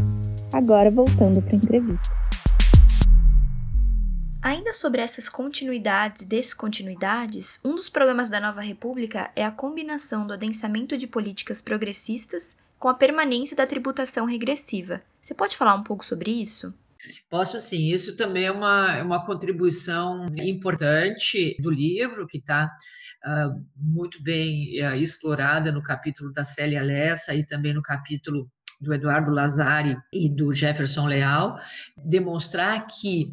Agora 0.52 0.90
voltando 0.90 1.42
para 1.42 1.52
a 1.52 1.56
entrevista. 1.56 2.33
Ainda 4.44 4.74
sobre 4.74 5.00
essas 5.00 5.26
continuidades 5.26 6.20
e 6.20 6.28
descontinuidades, 6.28 7.58
um 7.64 7.74
dos 7.74 7.88
problemas 7.88 8.28
da 8.28 8.38
nova 8.38 8.60
república 8.60 9.32
é 9.34 9.42
a 9.42 9.50
combinação 9.50 10.26
do 10.26 10.34
adensamento 10.34 10.98
de 10.98 11.06
políticas 11.06 11.62
progressistas 11.62 12.54
com 12.78 12.90
a 12.90 12.94
permanência 12.94 13.56
da 13.56 13.66
tributação 13.66 14.26
regressiva. 14.26 15.00
Você 15.18 15.32
pode 15.34 15.56
falar 15.56 15.74
um 15.74 15.82
pouco 15.82 16.04
sobre 16.04 16.30
isso? 16.30 16.74
Posso 17.30 17.58
sim, 17.58 17.90
isso 17.90 18.18
também 18.18 18.44
é 18.44 18.52
uma, 18.52 18.98
é 18.98 19.02
uma 19.02 19.24
contribuição 19.24 20.26
importante 20.36 21.56
do 21.58 21.70
livro, 21.70 22.26
que 22.26 22.36
está 22.36 22.70
uh, 23.24 23.64
muito 23.74 24.22
bem 24.22 24.78
uh, 24.84 24.94
explorada 24.94 25.72
no 25.72 25.82
capítulo 25.82 26.30
da 26.30 26.44
Célia 26.44 26.82
Lessa 26.82 27.34
e 27.34 27.46
também 27.46 27.72
no 27.72 27.80
capítulo 27.80 28.46
do 28.80 28.92
Eduardo 28.92 29.30
Lazari 29.30 29.96
e 30.12 30.28
do 30.28 30.52
Jefferson 30.52 31.06
Leal, 31.06 31.58
demonstrar 31.96 32.86
que, 32.86 33.32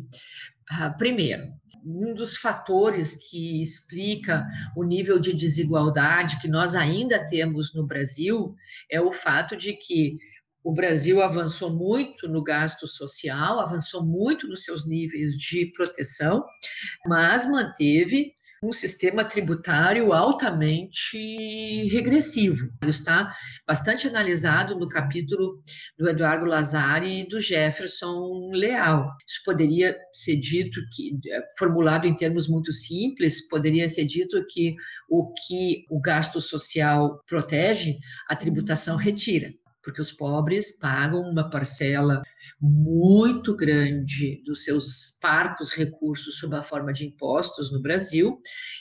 primeiro, 0.97 1.51
um 1.86 2.13
dos 2.13 2.38
fatores 2.38 3.29
que 3.29 3.62
explica 3.62 4.45
o 4.75 4.84
nível 4.84 5.19
de 5.19 5.34
desigualdade 5.34 6.39
que 6.39 6.47
nós 6.47 6.75
ainda 6.75 7.25
temos 7.25 7.73
no 7.73 7.86
Brasil 7.86 8.55
é 8.89 9.01
o 9.01 9.12
fato 9.12 9.55
de 9.55 9.73
que 9.73 10.17
o 10.63 10.73
Brasil 10.73 11.21
avançou 11.21 11.75
muito 11.75 12.27
no 12.27 12.43
gasto 12.43 12.88
social, 12.88 13.60
avançou 13.60 14.05
muito 14.05 14.47
nos 14.47 14.63
seus 14.63 14.88
níveis 14.88 15.34
de 15.34 15.71
proteção, 15.75 16.45
mas 17.07 17.49
manteve 17.49 18.34
um 18.63 18.71
sistema 18.71 19.24
tributário 19.24 20.13
altamente 20.13 21.17
regressivo. 21.88 22.71
Está 22.84 23.36
bastante 23.67 24.08
analisado 24.08 24.78
no 24.78 24.88
capítulo 24.88 25.60
do 25.97 26.08
Eduardo 26.08 26.45
Lazari 26.45 27.21
e 27.21 27.28
do 27.28 27.39
Jefferson 27.39 28.52
Leal. 28.54 29.08
Isso 29.28 29.41
poderia 29.43 29.97
ser 30.13 30.36
dito 30.38 30.80
que, 30.93 31.17
formulado 31.58 32.06
em 32.06 32.15
termos 32.15 32.47
muito 32.47 32.71
simples, 32.71 33.47
poderia 33.50 33.89
ser 33.89 34.06
dito 34.06 34.45
que 34.47 34.76
o 35.10 35.34
que 35.34 35.86
o 35.89 36.00
gasto 36.00 36.39
social 36.39 37.24
protege, 37.28 37.97
a 38.30 38.36
tributação 38.36 38.95
retira 38.95 39.52
porque 39.84 40.02
os 40.02 40.12
pobres 40.12 40.78
pagam 40.80 41.22
uma 41.22 41.50
parcela 41.50 42.22
muito 42.60 43.56
grande 43.56 44.41
dos 44.46 44.63
seus 44.63 45.17
parcos 45.20 45.74
recursos 45.74 46.38
sob 46.38 46.56
a 46.56 46.62
forma 46.62 46.94
de 46.94 47.06
impostos 47.06 47.72
no 47.72 47.82
Brasil, 47.82 48.39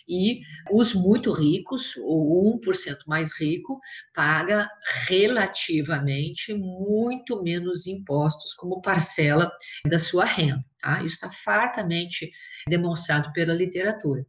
e 0.08 0.40
os 0.70 0.94
muito 0.94 1.32
ricos, 1.32 1.96
ou 1.96 2.60
1% 2.60 2.98
mais 3.06 3.32
rico, 3.38 3.80
paga 4.14 4.68
relativamente 5.08 6.52
muito 6.54 7.42
menos 7.42 7.86
impostos 7.86 8.52
como 8.54 8.82
parcela 8.82 9.50
da 9.86 9.98
sua 9.98 10.24
renda. 10.24 10.60
Tá? 10.80 10.98
Isso 10.98 11.14
está 11.16 11.30
fartamente 11.30 12.30
demonstrado 12.68 13.32
pela 13.32 13.54
literatura. 13.54 14.26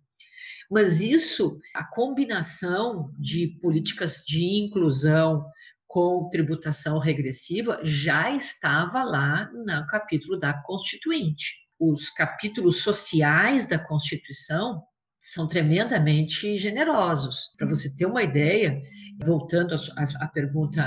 Mas 0.70 1.02
isso, 1.02 1.60
a 1.76 1.84
combinação 1.84 3.14
de 3.20 3.58
políticas 3.62 4.24
de 4.26 4.46
inclusão, 4.64 5.46
com 5.91 6.30
tributação 6.30 6.99
regressiva 6.99 7.77
já 7.84 8.34
estava 8.34 9.04
lá 9.04 9.51
no 9.51 9.86
capítulo 9.88 10.39
da 10.39 10.54
Constituinte. 10.63 11.67
Os 11.77 12.10
capítulos 12.10 12.82
sociais 12.82 13.67
da 13.67 13.77
Constituição 13.77 14.82
são 15.21 15.49
tremendamente 15.49 16.58
generosos. 16.58 17.54
Para 17.58 17.67
você 17.67 17.93
ter 17.97 18.06
uma 18.06 18.23
ideia, 18.23 18.82
voltando 19.21 19.75
à 20.21 20.27
pergunta 20.30 20.82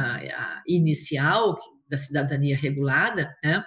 inicial 0.67 1.59
da 1.87 1.99
cidadania 1.99 2.57
regulada, 2.57 3.31
né, 3.45 3.63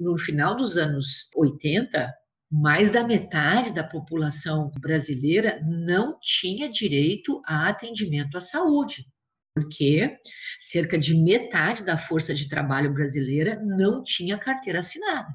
no 0.00 0.18
final 0.18 0.56
dos 0.56 0.76
anos 0.76 1.30
80, 1.36 2.12
mais 2.50 2.90
da 2.90 3.04
metade 3.04 3.72
da 3.72 3.84
população 3.84 4.72
brasileira 4.80 5.62
não 5.64 6.18
tinha 6.20 6.68
direito 6.68 7.40
a 7.46 7.68
atendimento 7.68 8.36
à 8.36 8.40
saúde 8.40 9.06
porque 9.54 10.18
cerca 10.58 10.98
de 10.98 11.14
metade 11.14 11.84
da 11.84 11.98
força 11.98 12.34
de 12.34 12.48
trabalho 12.48 12.92
brasileira 12.92 13.60
não 13.62 14.02
tinha 14.02 14.38
carteira 14.38 14.78
assinada. 14.78 15.34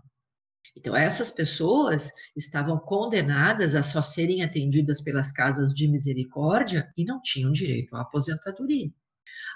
Então, 0.76 0.96
essas 0.96 1.32
pessoas 1.32 2.12
estavam 2.36 2.78
condenadas 2.78 3.74
a 3.74 3.82
só 3.82 4.02
serem 4.02 4.44
atendidas 4.44 5.02
pelas 5.02 5.32
casas 5.32 5.74
de 5.74 5.88
misericórdia 5.88 6.92
e 6.96 7.04
não 7.04 7.20
tinham 7.22 7.52
direito 7.52 7.96
à 7.96 8.02
aposentadoria. 8.02 8.92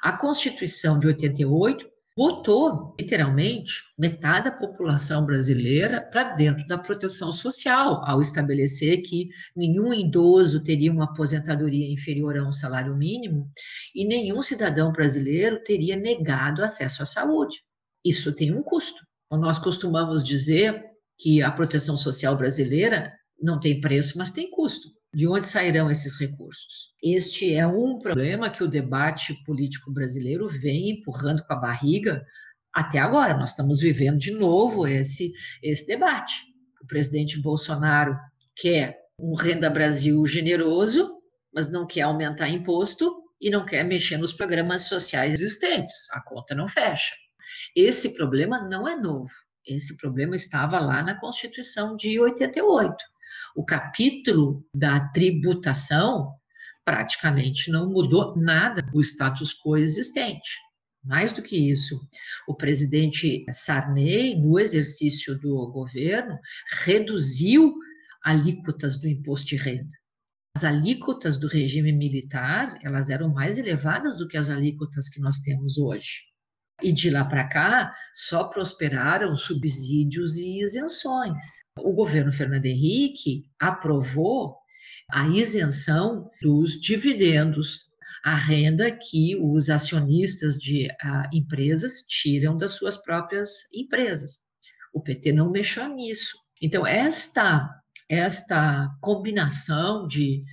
A 0.02 0.14
Constituição 0.18 1.00
de 1.00 1.08
88 1.08 1.88
botou, 2.22 2.96
literalmente, 3.00 3.82
metade 3.98 4.46
da 4.48 4.56
população 4.56 5.26
brasileira 5.26 6.00
para 6.00 6.36
dentro 6.36 6.68
da 6.68 6.78
proteção 6.78 7.34
social, 7.34 8.00
ao 8.06 8.22
estabelecer 8.22 9.02
que 9.02 9.30
nenhum 9.56 9.92
idoso 9.92 10.64
teria 10.64 10.92
uma 10.92 11.06
aposentadoria 11.06 11.92
inferior 11.92 12.38
a 12.38 12.48
um 12.48 12.52
salário 12.52 12.96
mínimo 12.96 13.50
e 13.96 14.06
nenhum 14.06 14.40
cidadão 14.44 14.92
brasileiro 14.92 15.64
teria 15.64 15.98
negado 15.98 16.64
acesso 16.64 17.02
à 17.02 17.06
saúde. 17.08 17.64
Isso 18.06 18.36
tem 18.36 18.54
um 18.54 18.62
custo. 18.62 19.04
Então, 19.26 19.42
nós 19.42 19.58
costumamos 19.58 20.24
dizer 20.24 20.80
que 21.18 21.42
a 21.42 21.52
proteção 21.52 21.98
social 21.98 22.38
brasileira 22.38 23.12
não 23.42 23.60
tem 23.60 23.82
preço, 23.82 24.20
mas 24.20 24.30
tem 24.30 24.48
custo. 24.52 24.90
De 25.14 25.28
onde 25.28 25.46
sairão 25.46 25.92
esses 25.92 26.18
recursos? 26.18 26.94
Este 27.04 27.54
é 27.54 27.68
um 27.68 28.00
problema 28.00 28.50
que 28.50 28.64
o 28.64 28.68
debate 28.68 29.34
político 29.44 29.92
brasileiro 29.92 30.48
vem 30.48 30.92
empurrando 30.92 31.44
com 31.44 31.52
a 31.52 31.58
barriga 31.60 32.26
até 32.74 32.98
agora. 32.98 33.38
Nós 33.38 33.50
estamos 33.50 33.82
vivendo 33.82 34.18
de 34.18 34.32
novo 34.32 34.88
esse, 34.88 35.34
esse 35.62 35.86
debate. 35.86 36.36
O 36.82 36.88
presidente 36.88 37.42
Bolsonaro 37.42 38.18
quer 38.56 39.02
um 39.20 39.34
Renda 39.36 39.70
Brasil 39.70 40.26
generoso, 40.26 41.18
mas 41.54 41.70
não 41.70 41.86
quer 41.86 42.04
aumentar 42.04 42.48
imposto 42.48 43.14
e 43.42 43.50
não 43.50 43.66
quer 43.66 43.84
mexer 43.84 44.16
nos 44.16 44.32
programas 44.32 44.84
sociais 44.84 45.34
existentes. 45.34 46.10
A 46.12 46.24
conta 46.24 46.56
não 46.56 46.70
fecha. 46.70 47.14
Esse 47.76 48.16
problema 48.16 48.62
não 48.70 48.88
é 48.88 48.96
novo. 48.96 49.32
Esse 49.68 49.98
problema 49.98 50.38
estava 50.38 50.80
lá 50.80 51.04
na 51.04 51.20
Constituição 51.20 51.98
de 51.98 52.18
88 52.18 53.11
o 53.56 53.66
capítulo 53.66 54.66
da 54.74 55.10
tributação 55.10 56.34
praticamente 56.86 57.72
não 57.72 57.90
mudou 57.90 58.36
nada 58.38 58.84
o 58.94 59.02
status 59.02 59.54
quo 59.54 59.78
existente. 59.78 60.50
Mais 61.04 61.32
do 61.32 61.42
que 61.42 61.72
isso, 61.72 62.00
o 62.48 62.56
presidente 62.56 63.44
Sarney, 63.52 64.40
no 64.40 64.60
exercício 64.60 65.38
do 65.40 65.72
governo, 65.72 66.38
reduziu 66.84 67.74
alíquotas 68.24 69.00
do 69.00 69.08
imposto 69.08 69.48
de 69.48 69.56
renda. 69.56 69.94
As 70.56 70.64
alíquotas 70.64 71.40
do 71.40 71.48
regime 71.48 71.92
militar, 71.92 72.78
elas 72.84 73.10
eram 73.10 73.30
mais 73.30 73.58
elevadas 73.58 74.18
do 74.18 74.28
que 74.28 74.38
as 74.38 74.50
alíquotas 74.50 75.10
que 75.10 75.20
nós 75.22 75.40
temos 75.40 75.78
hoje. 75.78 76.31
E 76.82 76.92
de 76.92 77.10
lá 77.10 77.26
para 77.26 77.48
cá, 77.48 77.94
só 78.14 78.46
prosperaram 78.46 79.36
subsídios 79.36 80.38
e 80.38 80.62
isenções. 80.62 81.64
O 81.80 81.94
governo 81.94 82.34
Fernando 82.34 82.66
Henrique 82.66 83.46
aprovou 83.60 84.56
a 85.12 85.28
isenção 85.28 86.30
dos 86.42 86.80
dividendos, 86.80 87.92
a 88.24 88.36
renda 88.36 88.92
que 88.92 89.36
os 89.36 89.70
acionistas 89.70 90.56
de 90.56 90.88
uh, 90.88 91.36
empresas 91.36 92.02
tiram 92.08 92.58
das 92.58 92.74
suas 92.74 92.98
próprias 93.04 93.72
empresas. 93.74 94.52
O 94.94 95.02
PT 95.02 95.34
não 95.34 95.52
mexeu 95.52 95.88
nisso. 95.96 96.38
Então, 96.62 96.86
esta 96.86 97.70
esta 98.12 98.90
combinação 99.00 100.06
de 100.06 100.44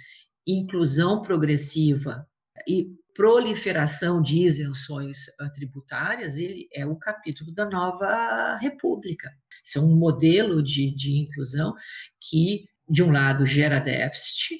inclusão 0.46 1.20
progressiva 1.20 2.24
e 2.68 2.86
proliferação 3.18 4.22
de 4.22 4.44
isenções 4.44 5.24
tributárias, 5.52 6.38
ele 6.38 6.68
é 6.72 6.86
o 6.86 6.94
capítulo 6.94 7.52
da 7.52 7.68
nova 7.68 8.56
república. 8.58 9.28
Isso 9.64 9.80
é 9.80 9.82
um 9.82 9.96
modelo 9.96 10.62
de, 10.62 10.94
de 10.94 11.18
inclusão 11.18 11.74
que, 12.20 12.66
de 12.88 13.02
um 13.02 13.10
lado, 13.10 13.44
gera 13.44 13.80
déficit, 13.80 14.54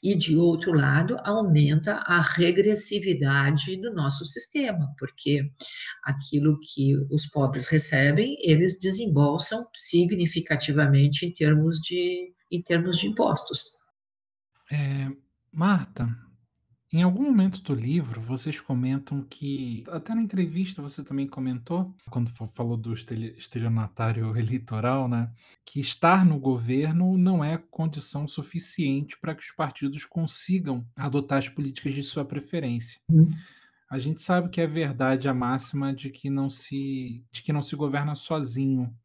e, 0.00 0.16
de 0.16 0.36
outro 0.36 0.72
lado, 0.72 1.16
aumenta 1.24 1.94
a 2.06 2.20
regressividade 2.20 3.76
do 3.78 3.92
nosso 3.92 4.24
sistema, 4.24 4.94
porque 4.96 5.50
aquilo 6.04 6.60
que 6.60 6.94
os 7.10 7.26
pobres 7.26 7.66
recebem, 7.66 8.36
eles 8.38 8.78
desembolsam 8.78 9.66
significativamente 9.74 11.26
em 11.26 11.32
termos 11.32 11.80
de, 11.80 12.32
em 12.48 12.62
termos 12.62 12.98
de 12.98 13.08
impostos. 13.08 13.70
É, 14.70 15.10
Marta, 15.52 16.23
em 16.94 17.02
algum 17.02 17.24
momento 17.24 17.60
do 17.60 17.74
livro, 17.74 18.20
vocês 18.20 18.60
comentam 18.60 19.20
que, 19.20 19.82
até 19.88 20.14
na 20.14 20.22
entrevista 20.22 20.80
você 20.80 21.02
também 21.02 21.26
comentou, 21.26 21.92
quando 22.08 22.30
falou 22.30 22.76
do 22.76 22.92
estelionatário 22.92 24.30
eleitoral, 24.38 25.08
né, 25.08 25.28
que 25.66 25.80
estar 25.80 26.24
no 26.24 26.38
governo 26.38 27.18
não 27.18 27.42
é 27.42 27.58
condição 27.58 28.28
suficiente 28.28 29.18
para 29.18 29.34
que 29.34 29.42
os 29.42 29.50
partidos 29.50 30.06
consigam 30.06 30.86
adotar 30.94 31.38
as 31.38 31.48
políticas 31.48 31.94
de 31.94 32.02
sua 32.04 32.24
preferência. 32.24 33.00
Uhum. 33.08 33.26
A 33.90 33.98
gente 33.98 34.20
sabe 34.20 34.48
que 34.48 34.60
é 34.60 34.66
verdade 34.66 35.28
a 35.28 35.34
máxima 35.34 35.92
de 35.92 36.10
que 36.10 36.30
não 36.30 36.48
se, 36.48 37.24
de 37.32 37.42
que 37.42 37.52
não 37.52 37.60
se 37.60 37.74
governa 37.74 38.14
sozinho. 38.14 38.96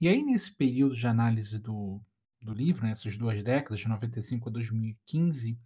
E 0.00 0.06
aí, 0.06 0.22
nesse 0.22 0.56
período 0.56 0.94
de 0.94 1.08
análise 1.08 1.58
do, 1.58 2.00
do 2.40 2.54
livro, 2.54 2.84
né, 2.84 2.92
essas 2.92 3.16
duas 3.16 3.42
décadas, 3.42 3.80
de 3.80 3.88
95 3.88 4.48
a 4.48 4.52
2015, 4.52 5.58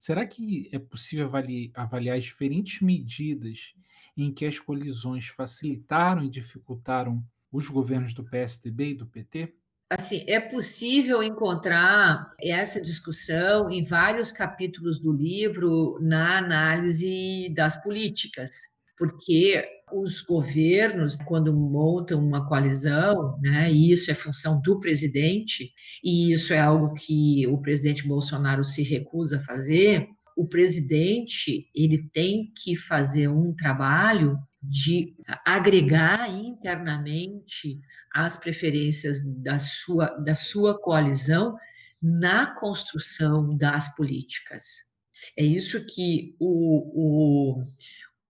Será 0.00 0.26
que 0.26 0.66
é 0.72 0.78
possível 0.78 1.26
avaliar, 1.26 1.70
avaliar 1.74 2.16
as 2.16 2.24
diferentes 2.24 2.80
medidas 2.80 3.74
em 4.16 4.32
que 4.32 4.46
as 4.46 4.58
colisões 4.58 5.26
facilitaram 5.26 6.24
e 6.24 6.30
dificultaram 6.30 7.22
os 7.52 7.68
governos 7.68 8.14
do 8.14 8.24
PSDB 8.24 8.92
e 8.92 8.94
do 8.94 9.06
PT? 9.06 9.54
Assim, 9.90 10.24
é 10.26 10.40
possível 10.40 11.22
encontrar 11.22 12.32
essa 12.40 12.80
discussão 12.80 13.68
em 13.68 13.84
vários 13.84 14.32
capítulos 14.32 14.98
do 15.00 15.12
livro 15.12 15.98
na 16.00 16.38
análise 16.38 17.52
das 17.54 17.82
políticas, 17.82 18.80
porque 18.96 19.62
os 19.92 20.20
governos, 20.22 21.16
quando 21.26 21.52
montam 21.52 22.24
uma 22.24 22.46
coalizão, 22.46 23.38
né, 23.40 23.72
e 23.72 23.92
isso 23.92 24.10
é 24.10 24.14
função 24.14 24.60
do 24.62 24.78
presidente, 24.80 25.72
e 26.02 26.32
isso 26.32 26.52
é 26.52 26.60
algo 26.60 26.94
que 26.94 27.46
o 27.46 27.58
presidente 27.58 28.06
Bolsonaro 28.06 28.64
se 28.64 28.82
recusa 28.82 29.38
a 29.38 29.44
fazer, 29.44 30.08
o 30.36 30.46
presidente 30.46 31.68
ele 31.74 32.08
tem 32.12 32.50
que 32.56 32.76
fazer 32.76 33.28
um 33.28 33.54
trabalho 33.54 34.38
de 34.62 35.14
agregar 35.44 36.30
internamente 36.30 37.80
as 38.12 38.36
preferências 38.36 39.22
da 39.36 39.58
sua, 39.58 40.06
da 40.18 40.34
sua 40.34 40.78
coalizão 40.78 41.56
na 42.02 42.46
construção 42.58 43.56
das 43.56 43.94
políticas. 43.96 44.90
É 45.36 45.44
isso 45.44 45.84
que 45.86 46.34
o, 46.38 47.58
o, 47.58 47.64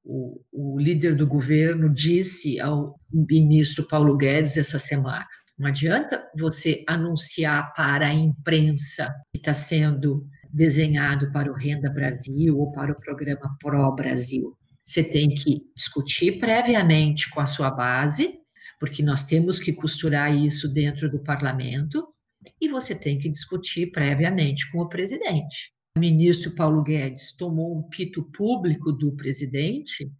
o, 0.04 0.40
o 0.52 0.78
líder 0.78 1.14
do 1.14 1.26
governo 1.26 1.92
disse 1.92 2.60
ao 2.60 2.98
ministro 3.12 3.86
Paulo 3.86 4.16
Guedes 4.16 4.56
essa 4.56 4.78
semana. 4.78 5.26
Não 5.58 5.68
adianta 5.68 6.18
você 6.38 6.82
anunciar 6.88 7.72
para 7.74 8.06
a 8.08 8.14
imprensa 8.14 9.12
que 9.32 9.40
está 9.40 9.52
sendo 9.52 10.26
desenhado 10.52 11.30
para 11.32 11.50
o 11.50 11.54
Renda 11.54 11.90
Brasil 11.90 12.58
ou 12.58 12.72
para 12.72 12.92
o 12.92 13.00
programa 13.00 13.56
Pro 13.60 13.94
Brasil. 13.94 14.56
Você 14.82 15.04
tem 15.12 15.28
que 15.28 15.70
discutir 15.76 16.38
previamente 16.40 17.30
com 17.30 17.40
a 17.40 17.46
sua 17.46 17.70
base, 17.70 18.40
porque 18.80 19.02
nós 19.02 19.26
temos 19.26 19.60
que 19.60 19.74
costurar 19.74 20.34
isso 20.34 20.72
dentro 20.72 21.10
do 21.10 21.22
parlamento, 21.22 22.08
e 22.58 22.68
você 22.68 22.98
tem 22.98 23.18
que 23.18 23.28
discutir 23.28 23.90
previamente 23.92 24.70
com 24.72 24.78
o 24.78 24.88
presidente 24.88 25.74
ministro 25.98 26.54
Paulo 26.54 26.82
Guedes 26.82 27.36
tomou 27.36 27.78
um 27.78 27.82
pito 27.88 28.22
público 28.32 28.92
do 28.92 29.14
presidente, 29.16 30.10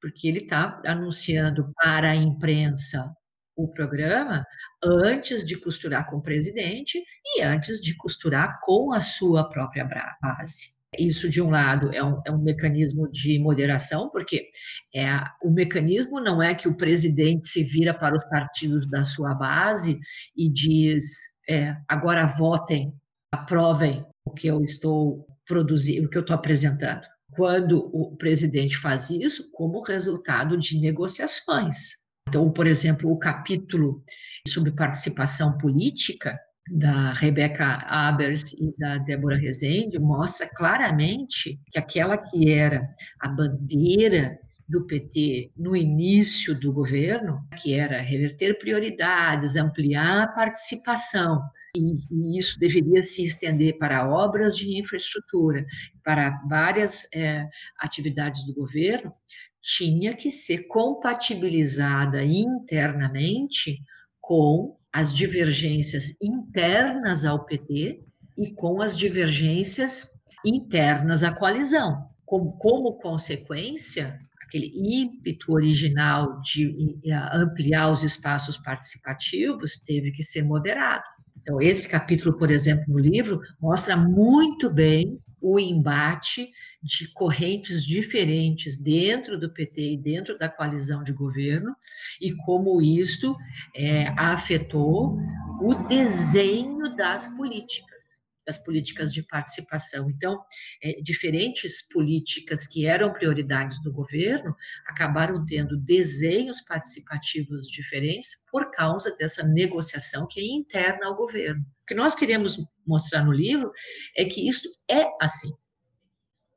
porque 0.00 0.28
ele 0.28 0.38
está 0.38 0.80
anunciando 0.86 1.72
para 1.82 2.10
a 2.10 2.16
imprensa 2.16 3.14
o 3.56 3.68
programa 3.68 4.44
antes 4.82 5.44
de 5.44 5.58
costurar 5.60 6.08
com 6.08 6.18
o 6.18 6.22
presidente 6.22 7.02
e 7.24 7.42
antes 7.42 7.80
de 7.80 7.96
costurar 7.96 8.60
com 8.62 8.92
a 8.92 9.00
sua 9.00 9.48
própria 9.48 9.84
base. 10.22 10.78
Isso, 10.96 11.28
de 11.28 11.42
um 11.42 11.50
lado, 11.50 11.92
é 11.92 12.02
um, 12.02 12.20
é 12.24 12.30
um 12.30 12.42
mecanismo 12.42 13.10
de 13.10 13.38
moderação, 13.38 14.10
porque 14.10 14.48
é, 14.94 15.22
o 15.42 15.50
mecanismo 15.50 16.18
não 16.18 16.42
é 16.42 16.54
que 16.54 16.66
o 16.66 16.76
presidente 16.76 17.46
se 17.46 17.64
vira 17.64 17.92
para 17.92 18.16
os 18.16 18.24
partidos 18.30 18.88
da 18.88 19.04
sua 19.04 19.34
base 19.34 19.98
e 20.34 20.50
diz: 20.50 21.42
é, 21.48 21.76
agora 21.86 22.26
votem, 22.26 22.90
aprovem 23.32 24.04
o 24.24 24.30
que 24.30 24.46
eu 24.46 24.62
estou 24.62 25.26
produzindo, 25.46 26.06
o 26.06 26.10
que 26.10 26.18
eu 26.18 26.22
estou 26.22 26.36
apresentando. 26.36 27.06
Quando 27.32 27.90
o 27.92 28.16
presidente 28.16 28.76
faz 28.76 29.10
isso, 29.10 29.50
como 29.52 29.82
resultado 29.82 30.56
de 30.56 30.80
negociações. 30.80 32.08
Então, 32.28 32.50
por 32.50 32.66
exemplo, 32.66 33.10
o 33.10 33.18
capítulo 33.18 34.02
sobre 34.46 34.72
participação 34.72 35.56
política 35.58 36.38
da 36.70 37.12
Rebecca 37.12 37.78
Abers 37.86 38.52
e 38.54 38.74
da 38.76 38.98
Débora 38.98 39.38
Rezende 39.38 39.98
mostra 39.98 40.48
claramente 40.54 41.58
que 41.70 41.78
aquela 41.78 42.18
que 42.18 42.50
era 42.50 42.86
a 43.20 43.28
bandeira 43.28 44.38
do 44.68 44.84
PT 44.86 45.50
no 45.56 45.74
início 45.74 46.58
do 46.60 46.70
governo, 46.70 47.40
que 47.56 47.72
era 47.72 48.02
reverter 48.02 48.58
prioridades, 48.58 49.56
ampliar 49.56 50.24
a 50.24 50.28
participação, 50.28 51.42
e, 51.76 51.94
e, 52.10 52.38
isso 52.38 52.58
deveria 52.58 53.02
se 53.02 53.24
estender 53.24 53.78
para 53.78 54.08
obras 54.08 54.56
de 54.56 54.78
infraestrutura, 54.78 55.64
para 56.04 56.30
várias 56.48 57.12
é, 57.14 57.48
atividades 57.78 58.44
do 58.46 58.54
governo, 58.54 59.12
tinha 59.60 60.14
que 60.14 60.30
ser 60.30 60.66
compatibilizada 60.68 62.24
internamente 62.24 63.78
com 64.20 64.76
as 64.92 65.14
divergências 65.14 66.16
internas 66.22 67.24
ao 67.24 67.44
PT 67.44 68.02
e 68.36 68.52
com 68.52 68.80
as 68.80 68.96
divergências 68.96 70.14
internas 70.44 71.22
à 71.22 71.32
coalizão. 71.32 72.08
Como, 72.24 72.52
como 72.52 72.98
consequência, 72.98 74.20
aquele 74.42 74.72
ímpeto 74.74 75.52
original 75.52 76.40
de 76.40 76.98
ampliar 77.32 77.92
os 77.92 78.02
espaços 78.02 78.58
participativos 78.58 79.82
teve 79.82 80.10
que 80.12 80.22
ser 80.22 80.44
moderado. 80.44 81.04
Então, 81.48 81.62
esse 81.62 81.88
capítulo, 81.88 82.36
por 82.36 82.50
exemplo, 82.50 82.84
no 82.88 82.98
livro, 82.98 83.40
mostra 83.58 83.96
muito 83.96 84.68
bem 84.68 85.18
o 85.40 85.58
embate 85.58 86.46
de 86.82 87.10
correntes 87.14 87.86
diferentes 87.86 88.82
dentro 88.82 89.40
do 89.40 89.50
PT 89.50 89.94
e 89.94 89.96
dentro 89.96 90.36
da 90.36 90.50
coalizão 90.50 91.02
de 91.02 91.10
governo 91.14 91.74
e 92.20 92.34
como 92.44 92.82
isto 92.82 93.34
é, 93.74 94.08
afetou 94.08 95.16
o 95.62 95.74
desenho 95.88 96.94
das 96.94 97.34
políticas 97.34 98.27
das 98.48 98.56
políticas 98.56 99.12
de 99.12 99.22
participação. 99.22 100.08
Então, 100.08 100.42
é, 100.82 101.02
diferentes 101.02 101.86
políticas 101.92 102.66
que 102.66 102.86
eram 102.86 103.12
prioridades 103.12 103.80
do 103.82 103.92
governo 103.92 104.56
acabaram 104.86 105.44
tendo 105.44 105.76
desenhos 105.76 106.62
participativos 106.62 107.68
diferentes 107.68 108.42
por 108.50 108.70
causa 108.70 109.14
dessa 109.18 109.46
negociação 109.46 110.26
que 110.26 110.40
é 110.40 110.46
interna 110.46 111.08
ao 111.08 111.14
governo. 111.14 111.60
O 111.60 111.86
que 111.86 111.94
nós 111.94 112.14
queremos 112.14 112.56
mostrar 112.86 113.22
no 113.22 113.32
livro 113.32 113.70
é 114.16 114.24
que 114.24 114.48
isso 114.48 114.66
é 114.90 115.06
assim. 115.20 115.52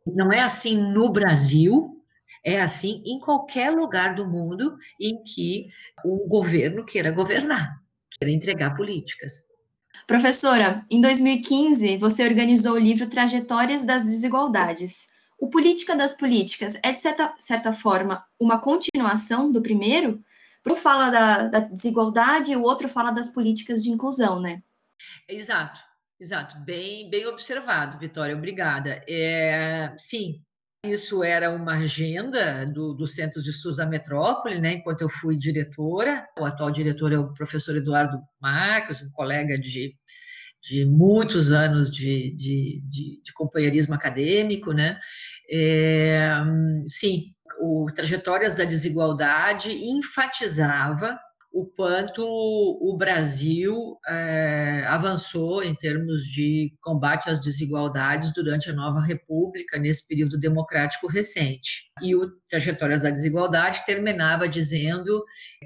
Não 0.07 0.31
é 0.31 0.39
assim 0.39 0.93
no 0.93 1.11
Brasil, 1.11 2.01
é 2.43 2.61
assim 2.61 3.03
em 3.05 3.19
qualquer 3.19 3.69
lugar 3.71 4.15
do 4.15 4.25
mundo 4.25 4.77
em 4.99 5.21
que 5.23 5.67
o 6.05 6.25
governo 6.25 6.85
queira 6.85 7.11
governar, 7.11 7.77
queira 8.17 8.33
entregar 8.33 8.77
políticas. 8.77 9.50
Professora, 10.11 10.85
em 10.91 10.99
2015, 10.99 11.95
você 11.95 12.27
organizou 12.27 12.73
o 12.73 12.77
livro 12.77 13.07
Trajetórias 13.07 13.85
das 13.85 14.03
Desigualdades. 14.03 15.07
O 15.39 15.49
Política 15.49 15.95
das 15.95 16.11
Políticas 16.11 16.77
é, 16.83 16.91
de 16.91 16.99
certa, 16.99 17.33
certa 17.39 17.71
forma, 17.71 18.21
uma 18.37 18.59
continuação 18.59 19.49
do 19.49 19.61
primeiro? 19.61 20.21
Um 20.67 20.75
fala 20.75 21.09
da, 21.09 21.47
da 21.47 21.59
desigualdade 21.61 22.51
e 22.51 22.57
o 22.57 22.61
outro 22.61 22.89
fala 22.89 23.11
das 23.11 23.29
políticas 23.29 23.81
de 23.81 23.89
inclusão, 23.89 24.41
né? 24.41 24.61
Exato, 25.29 25.79
exato. 26.19 26.59
Bem, 26.59 27.09
bem 27.09 27.25
observado, 27.27 27.97
Vitória, 27.97 28.35
obrigada. 28.35 29.01
É, 29.07 29.95
sim, 29.97 30.43
isso 30.83 31.23
era 31.23 31.51
uma 31.51 31.75
agenda 31.75 32.65
do, 32.65 32.93
do 32.93 33.05
Centro 33.05 33.41
de 33.41 33.51
Estudos 33.51 33.77
da 33.77 33.85
Metrópole, 33.85 34.59
né, 34.59 34.73
enquanto 34.73 35.01
eu 35.01 35.09
fui 35.09 35.37
diretora. 35.37 36.25
O 36.39 36.45
atual 36.45 36.71
diretor 36.71 37.13
é 37.13 37.19
o 37.19 37.33
professor 37.33 37.75
Eduardo 37.75 38.19
Marques, 38.41 39.03
um 39.03 39.11
colega 39.11 39.59
de, 39.59 39.93
de 40.63 40.85
muitos 40.85 41.51
anos 41.51 41.91
de, 41.91 42.35
de, 42.35 42.81
de, 42.87 43.21
de 43.23 43.33
companheirismo 43.33 43.93
acadêmico, 43.93 44.73
né? 44.73 44.99
É, 45.51 46.31
sim, 46.87 47.25
o 47.59 47.85
Trajetórias 47.93 48.55
da 48.55 48.63
Desigualdade 48.63 49.71
enfatizava 49.71 51.19
o 51.53 51.65
quanto 51.65 52.23
o 52.23 52.95
Brasil 52.97 53.97
é, 54.07 54.85
avançou 54.87 55.61
em 55.61 55.75
termos 55.75 56.23
de 56.23 56.73
combate 56.81 57.29
às 57.29 57.41
desigualdades 57.41 58.33
durante 58.33 58.69
a 58.69 58.73
nova 58.73 59.01
República, 59.01 59.77
nesse 59.77 60.07
período 60.07 60.39
democrático 60.39 61.07
recente. 61.07 61.91
E 62.01 62.15
o 62.15 62.31
Trajetórias 62.49 63.01
da 63.01 63.09
Desigualdade 63.09 63.85
terminava 63.85 64.47
dizendo 64.47 65.23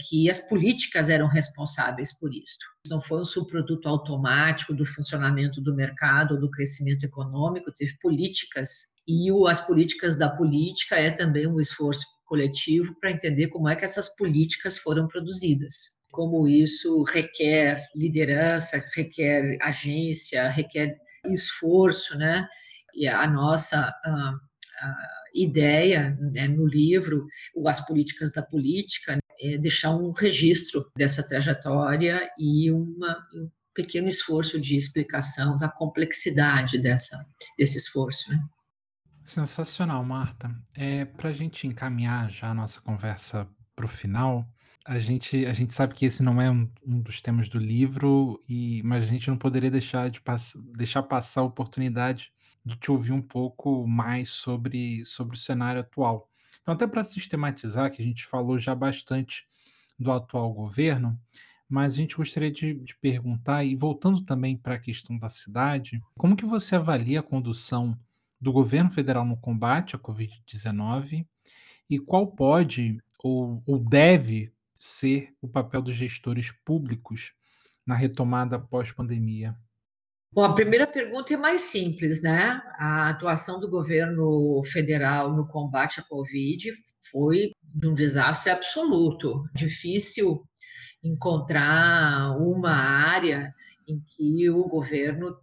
que 0.09 0.29
as 0.29 0.49
políticas 0.49 1.09
eram 1.09 1.27
responsáveis 1.27 2.17
por 2.17 2.33
isso. 2.33 2.74
Não 2.89 3.01
foi 3.01 3.21
um 3.21 3.25
subproduto 3.25 3.87
automático 3.87 4.73
do 4.73 4.85
funcionamento 4.85 5.61
do 5.61 5.75
mercado 5.75 6.35
ou 6.35 6.39
do 6.39 6.49
crescimento 6.49 7.03
econômico, 7.03 7.71
teve 7.71 7.97
políticas, 7.99 8.95
e 9.07 9.29
as 9.47 9.65
políticas 9.65 10.17
da 10.17 10.29
política 10.29 10.95
é 10.95 11.11
também 11.11 11.47
um 11.47 11.59
esforço 11.59 12.05
coletivo 12.25 12.95
para 12.99 13.11
entender 13.11 13.47
como 13.49 13.69
é 13.69 13.75
que 13.75 13.85
essas 13.85 14.15
políticas 14.15 14.77
foram 14.77 15.07
produzidas. 15.07 16.03
Como 16.11 16.47
isso 16.47 17.03
requer 17.03 17.83
liderança, 17.95 18.81
requer 18.95 19.57
agência, 19.61 20.47
requer 20.49 20.95
esforço, 21.25 22.17
né? 22.17 22.47
E 22.93 23.07
a 23.07 23.27
nossa 23.27 23.93
a, 24.05 24.33
a 24.81 24.95
ideia 25.35 26.17
né, 26.31 26.47
no 26.47 26.65
livro, 26.65 27.27
As 27.67 27.85
Políticas 27.85 28.31
da 28.31 28.41
Política, 28.41 29.17
é 29.41 29.57
deixar 29.57 29.95
um 29.95 30.11
registro 30.11 30.85
dessa 30.97 31.27
trajetória 31.27 32.29
e 32.37 32.71
uma, 32.71 33.17
um 33.33 33.49
pequeno 33.73 34.07
esforço 34.07 34.59
de 34.59 34.77
explicação 34.77 35.57
da 35.57 35.69
complexidade 35.69 36.77
dessa, 36.77 37.17
desse 37.57 37.77
esforço. 37.77 38.31
Né? 38.31 38.43
Sensacional, 39.23 40.03
Marta. 40.03 40.55
É, 40.73 41.05
para 41.05 41.29
a 41.29 41.33
gente 41.33 41.67
encaminhar 41.67 42.29
já 42.29 42.51
a 42.51 42.53
nossa 42.53 42.79
conversa 42.79 43.47
para 43.75 43.85
o 43.85 43.89
final, 43.89 44.47
a 44.85 44.99
gente, 44.99 45.45
a 45.47 45.53
gente 45.53 45.73
sabe 45.73 45.95
que 45.95 46.05
esse 46.05 46.21
não 46.21 46.39
é 46.39 46.49
um, 46.49 46.69
um 46.85 47.01
dos 47.01 47.19
temas 47.19 47.49
do 47.49 47.57
livro, 47.57 48.39
e, 48.47 48.83
mas 48.83 49.03
a 49.03 49.07
gente 49.07 49.27
não 49.27 49.37
poderia 49.37 49.71
deixar 49.71 50.11
de 50.11 50.21
pass 50.21 50.53
deixar 50.75 51.01
passar 51.01 51.41
a 51.41 51.45
oportunidade 51.45 52.31
de 52.63 52.75
te 52.75 52.91
ouvir 52.91 53.11
um 53.11 53.21
pouco 53.21 53.87
mais 53.87 54.29
sobre, 54.29 55.03
sobre 55.03 55.35
o 55.35 55.39
cenário 55.39 55.81
atual. 55.81 56.29
Então, 56.65 56.73
até 56.73 56.87
para 56.87 57.03
sistematizar, 57.03 57.91
que 57.91 58.01
a 58.01 58.03
gente 58.03 58.25
falou 58.25 58.57
já 58.57 58.73
bastante 58.73 59.47
do 59.99 60.11
atual 60.11 60.51
governo, 60.51 61.15
mas 61.69 61.93
a 61.93 61.97
gente 61.97 62.15
gostaria 62.15 62.51
de, 62.51 62.73
de 62.73 62.95
perguntar, 62.95 63.63
e 63.63 63.75
voltando 63.75 64.23
também 64.23 64.57
para 64.57 64.73
a 64.73 64.79
questão 64.79 65.15
da 65.15 65.29
cidade, 65.29 66.01
como 66.17 66.35
que 66.35 66.43
você 66.43 66.75
avalia 66.75 67.19
a 67.19 67.23
condução 67.23 67.95
do 68.41 68.51
governo 68.51 68.89
federal 68.89 69.23
no 69.23 69.37
combate 69.37 69.95
à 69.95 69.99
Covid-19 69.99 71.27
e 71.87 71.99
qual 71.99 72.25
pode 72.25 72.99
ou, 73.19 73.61
ou 73.63 73.77
deve 73.77 74.51
ser 74.75 75.35
o 75.39 75.47
papel 75.47 75.83
dos 75.83 75.93
gestores 75.93 76.51
públicos 76.51 77.31
na 77.85 77.93
retomada 77.93 78.57
pós-pandemia? 78.57 79.55
Bom, 80.35 80.43
a 80.43 80.53
primeira 80.53 80.85
pergunta 80.85 81.33
é 81.33 81.37
mais 81.37 81.61
simples, 81.61 82.21
né? 82.21 82.61
A 82.77 83.09
atuação 83.11 83.57
do 83.57 83.69
governo 83.69 84.61
federal 84.65 85.33
no 85.33 85.47
combate 85.47 86.01
à 86.01 86.03
Covid 86.03 86.73
foi 87.09 87.53
de 87.63 87.87
um 87.87 87.93
desastre 87.93 88.51
absoluto. 88.51 89.45
Difícil 89.53 90.43
encontrar 91.01 92.35
uma 92.37 92.73
área 92.73 93.55
em 93.87 94.03
que 94.05 94.49
o 94.49 94.67
governo 94.67 95.37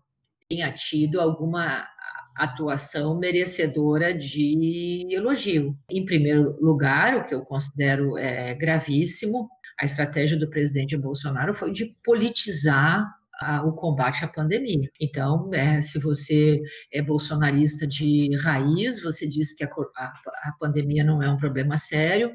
tenha 0.47 0.70
tido 0.70 1.22
alguma 1.22 1.88
atuação 2.36 3.18
merecedora 3.18 4.12
de 4.12 5.07
elogio. 5.09 5.74
Em 5.90 6.05
primeiro 6.05 6.55
lugar, 6.61 7.16
o 7.16 7.24
que 7.24 7.34
eu 7.34 7.40
considero 7.40 8.18
é, 8.18 8.55
gravíssimo, 8.57 9.49
a 9.80 9.86
estratégia 9.86 10.38
do 10.38 10.51
presidente 10.51 10.99
Bolsonaro 10.99 11.55
foi 11.55 11.72
de 11.72 11.97
politizar 12.05 13.22
o 13.64 13.72
combate 13.72 14.24
à 14.24 14.28
pandemia. 14.28 14.90
Então, 15.01 15.51
é, 15.53 15.80
se 15.80 16.01
você 16.01 16.61
é 16.93 17.03
bolsonarista 17.03 17.86
de 17.86 18.34
raiz, 18.43 19.03
você 19.03 19.28
diz 19.28 19.55
que 19.55 19.64
a, 19.64 19.68
a, 19.97 20.12
a 20.45 20.53
pandemia 20.59 21.05
não 21.05 21.22
é 21.22 21.30
um 21.30 21.36
problema 21.36 21.76
sério, 21.76 22.32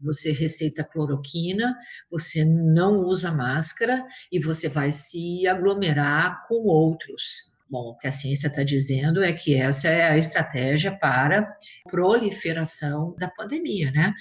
você 0.00 0.32
receita 0.32 0.84
cloroquina, 0.84 1.74
você 2.10 2.44
não 2.44 3.04
usa 3.04 3.32
máscara 3.32 4.04
e 4.30 4.38
você 4.38 4.68
vai 4.68 4.92
se 4.92 5.46
aglomerar 5.46 6.42
com 6.46 6.66
outros. 6.66 7.52
Bom, 7.72 7.92
o 7.92 7.96
que 7.96 8.06
a 8.06 8.12
ciência 8.12 8.48
está 8.48 8.62
dizendo 8.62 9.22
é 9.22 9.32
que 9.32 9.54
essa 9.54 9.88
é 9.88 10.02
a 10.02 10.18
estratégia 10.18 10.94
para 10.98 11.56
proliferação 11.90 13.16
da 13.18 13.30
pandemia, 13.30 13.90
né? 13.90 14.12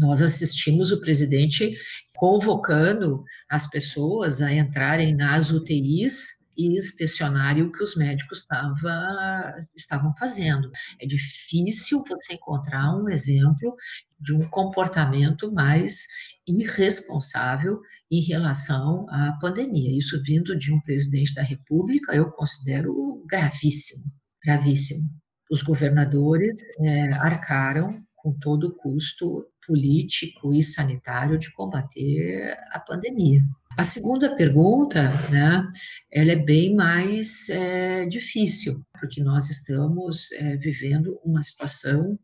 Nós 0.00 0.22
assistimos 0.22 0.90
o 0.90 1.00
presidente 1.00 1.76
convocando 2.16 3.22
as 3.50 3.68
pessoas 3.68 4.40
a 4.40 4.52
entrarem 4.52 5.14
nas 5.14 5.50
UTIs 5.50 6.48
e 6.56 6.76
inspecionarem 6.76 7.62
o 7.62 7.72
que 7.72 7.82
os 7.82 7.96
médicos 7.96 8.46
tava, 8.46 9.54
estavam 9.76 10.14
fazendo. 10.16 10.70
É 11.00 11.06
difícil 11.06 12.02
você 12.08 12.34
encontrar 12.34 12.96
um 12.96 13.08
exemplo 13.10 13.76
de 14.18 14.32
um 14.34 14.40
comportamento 14.48 15.52
mais 15.52 16.06
irresponsável 16.46 17.78
em 18.10 18.22
relação 18.22 19.06
à 19.10 19.38
pandemia. 19.40 19.96
Isso 19.98 20.20
vindo 20.22 20.58
de 20.58 20.72
um 20.72 20.80
presidente 20.80 21.34
da 21.34 21.42
República, 21.42 22.14
eu 22.14 22.30
considero 22.30 23.22
gravíssimo, 23.26 24.12
gravíssimo. 24.42 25.08
Os 25.50 25.62
governadores 25.62 26.58
é, 26.80 27.12
arcaram 27.14 28.02
com 28.16 28.32
todo 28.38 28.68
o 28.68 28.74
custo 28.74 29.46
político 29.70 30.52
e 30.52 30.64
sanitário 30.64 31.38
de 31.38 31.52
combater 31.52 32.56
a 32.72 32.80
pandemia. 32.80 33.40
A 33.78 33.84
segunda 33.84 34.34
pergunta, 34.34 35.10
né, 35.30 35.64
ela 36.12 36.32
é 36.32 36.36
bem 36.44 36.74
mais 36.74 37.48
é, 37.48 38.04
difícil, 38.06 38.84
porque 38.98 39.22
nós 39.22 39.48
estamos 39.48 40.32
é, 40.32 40.56
vivendo 40.56 41.20
uma 41.24 41.40
situação 41.40 42.18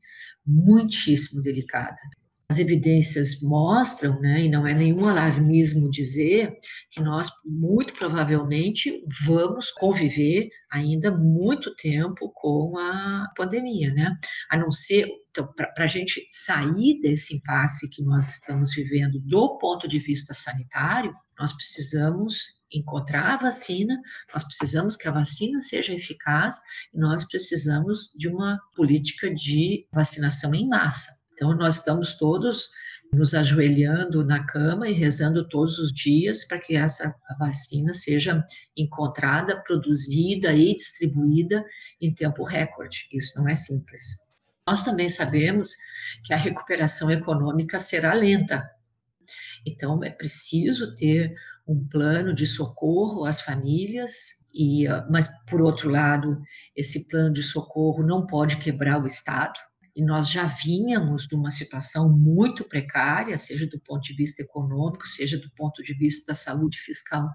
muitíssimo 0.44 1.40
delicada. 1.40 1.96
As 2.48 2.60
evidências 2.60 3.42
mostram, 3.42 4.20
né, 4.20 4.44
e 4.44 4.48
não 4.48 4.64
é 4.64 4.72
nenhum 4.72 5.08
alarmismo 5.08 5.90
dizer, 5.90 6.56
que 6.92 7.00
nós 7.00 7.28
muito 7.44 7.92
provavelmente 7.94 9.04
vamos 9.24 9.72
conviver 9.72 10.48
ainda 10.70 11.10
muito 11.10 11.74
tempo 11.74 12.30
com 12.34 12.78
a 12.78 13.26
pandemia, 13.36 13.92
né? 13.92 14.16
A 14.48 14.56
não 14.56 14.70
ser, 14.70 15.08
então, 15.30 15.52
para 15.54 15.72
a 15.76 15.88
gente 15.88 16.24
sair 16.30 17.00
desse 17.00 17.36
impasse 17.36 17.90
que 17.90 18.02
nós 18.04 18.28
estamos 18.28 18.72
vivendo 18.74 19.18
do 19.20 19.58
ponto 19.58 19.88
de 19.88 19.98
vista 19.98 20.32
sanitário, 20.32 21.12
nós 21.36 21.52
precisamos 21.52 22.56
encontrar 22.72 23.34
a 23.34 23.38
vacina, 23.38 24.00
nós 24.32 24.44
precisamos 24.44 24.96
que 24.96 25.08
a 25.08 25.12
vacina 25.12 25.60
seja 25.62 25.94
eficaz 25.94 26.56
e 26.94 26.98
nós 26.98 27.26
precisamos 27.28 28.12
de 28.16 28.28
uma 28.28 28.56
política 28.76 29.34
de 29.34 29.86
vacinação 29.92 30.54
em 30.54 30.68
massa. 30.68 31.25
Então, 31.36 31.54
nós 31.54 31.76
estamos 31.76 32.14
todos 32.14 32.70
nos 33.12 33.34
ajoelhando 33.34 34.24
na 34.24 34.44
cama 34.46 34.88
e 34.88 34.94
rezando 34.94 35.46
todos 35.46 35.78
os 35.78 35.92
dias 35.92 36.46
para 36.46 36.58
que 36.58 36.74
essa 36.74 37.14
vacina 37.38 37.92
seja 37.92 38.44
encontrada, 38.74 39.62
produzida 39.62 40.52
e 40.54 40.74
distribuída 40.74 41.62
em 42.00 42.12
tempo 42.14 42.42
recorde. 42.42 43.06
Isso 43.12 43.38
não 43.38 43.48
é 43.48 43.54
simples. 43.54 44.24
Nós 44.66 44.82
também 44.82 45.10
sabemos 45.10 45.74
que 46.24 46.32
a 46.32 46.38
recuperação 46.38 47.10
econômica 47.10 47.78
será 47.78 48.14
lenta. 48.14 48.68
Então, 49.66 50.02
é 50.02 50.10
preciso 50.10 50.94
ter 50.94 51.34
um 51.68 51.86
plano 51.86 52.32
de 52.32 52.46
socorro 52.46 53.26
às 53.26 53.42
famílias, 53.42 54.46
e, 54.54 54.86
mas, 55.10 55.44
por 55.44 55.60
outro 55.60 55.90
lado, 55.90 56.40
esse 56.74 57.08
plano 57.08 57.32
de 57.32 57.42
socorro 57.42 58.02
não 58.02 58.26
pode 58.26 58.56
quebrar 58.56 59.02
o 59.02 59.06
Estado 59.06 59.58
e 59.96 60.04
nós 60.04 60.30
já 60.30 60.44
vínhamos 60.44 61.26
de 61.26 61.34
uma 61.34 61.50
situação 61.50 62.12
muito 62.12 62.64
precária, 62.64 63.38
seja 63.38 63.66
do 63.66 63.80
ponto 63.80 64.02
de 64.02 64.14
vista 64.14 64.42
econômico, 64.42 65.08
seja 65.08 65.38
do 65.38 65.50
ponto 65.52 65.82
de 65.82 65.94
vista 65.94 66.32
da 66.32 66.36
saúde 66.36 66.78
fiscal 66.78 67.26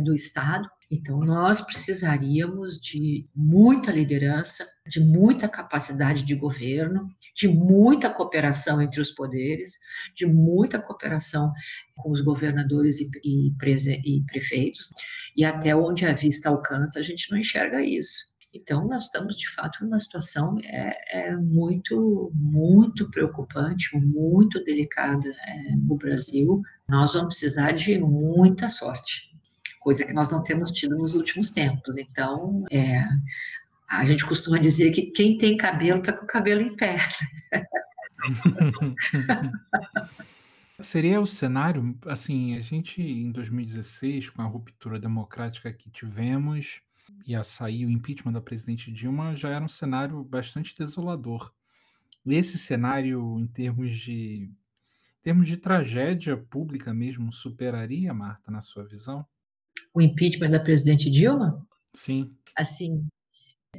do 0.00 0.12
Estado. 0.12 0.68
Então, 0.90 1.20
nós 1.20 1.60
precisaríamos 1.60 2.80
de 2.80 3.28
muita 3.36 3.92
liderança, 3.92 4.66
de 4.88 4.98
muita 4.98 5.48
capacidade 5.48 6.24
de 6.24 6.34
governo, 6.34 7.08
de 7.36 7.46
muita 7.46 8.10
cooperação 8.10 8.82
entre 8.82 9.00
os 9.00 9.12
poderes, 9.12 9.78
de 10.16 10.26
muita 10.26 10.80
cooperação 10.80 11.52
com 11.94 12.10
os 12.10 12.20
governadores 12.20 12.98
e, 13.00 13.10
e, 13.22 13.48
e 13.48 14.24
prefeitos, 14.26 14.88
e 15.36 15.44
até 15.44 15.76
onde 15.76 16.04
a 16.04 16.14
vista 16.14 16.48
alcança, 16.48 16.98
a 16.98 17.02
gente 17.02 17.30
não 17.30 17.38
enxerga 17.38 17.80
isso. 17.80 18.27
Então, 18.54 18.88
nós 18.88 19.04
estamos, 19.04 19.36
de 19.36 19.48
fato, 19.50 19.84
numa 19.84 20.00
situação 20.00 20.58
é, 20.64 21.28
é 21.28 21.36
muito, 21.36 22.32
muito 22.34 23.10
preocupante, 23.10 23.96
muito 23.98 24.64
delicada 24.64 25.28
é, 25.28 25.76
no 25.76 25.96
Brasil. 25.96 26.62
Nós 26.88 27.12
vamos 27.12 27.38
precisar 27.38 27.72
de 27.72 27.98
muita 27.98 28.68
sorte. 28.68 29.30
coisa 29.80 30.04
que 30.04 30.14
nós 30.14 30.32
não 30.32 30.42
temos 30.42 30.70
tido 30.70 30.96
nos 30.96 31.14
últimos 31.14 31.50
tempos. 31.50 31.98
Então, 31.98 32.64
é, 32.72 33.02
a 33.88 34.06
gente 34.06 34.24
costuma 34.24 34.58
dizer 34.58 34.92
que 34.92 35.10
quem 35.10 35.36
tem 35.36 35.56
cabelo 35.56 36.00
está 36.00 36.14
com 36.14 36.24
o 36.24 36.28
cabelo 36.28 36.62
em 36.62 36.74
pé. 36.74 36.96
Seria 40.80 41.20
o 41.20 41.26
cenário, 41.26 41.98
assim, 42.06 42.56
a 42.56 42.60
gente 42.60 43.02
em 43.02 43.32
2016, 43.32 44.30
com 44.30 44.42
a 44.42 44.46
ruptura 44.46 44.98
democrática 44.98 45.72
que 45.72 45.90
tivemos 45.90 46.80
e 47.26 47.34
a 47.34 47.42
sair 47.42 47.84
o 47.86 47.90
impeachment 47.90 48.32
da 48.32 48.40
presidente 48.40 48.92
Dilma, 48.92 49.34
já 49.34 49.50
era 49.50 49.64
um 49.64 49.68
cenário 49.68 50.22
bastante 50.24 50.74
desolador. 50.76 51.52
Esse 52.26 52.58
cenário, 52.58 53.38
em 53.38 53.46
termos 53.46 53.94
de, 53.94 54.44
em 54.44 55.22
termos 55.22 55.46
de 55.46 55.56
tragédia 55.56 56.36
pública 56.36 56.92
mesmo, 56.92 57.32
superaria, 57.32 58.12
Marta, 58.12 58.50
na 58.50 58.60
sua 58.60 58.86
visão? 58.86 59.26
O 59.94 60.00
impeachment 60.00 60.50
da 60.50 60.62
presidente 60.62 61.10
Dilma? 61.10 61.66
Sim. 61.94 62.34
Assim, 62.56 63.06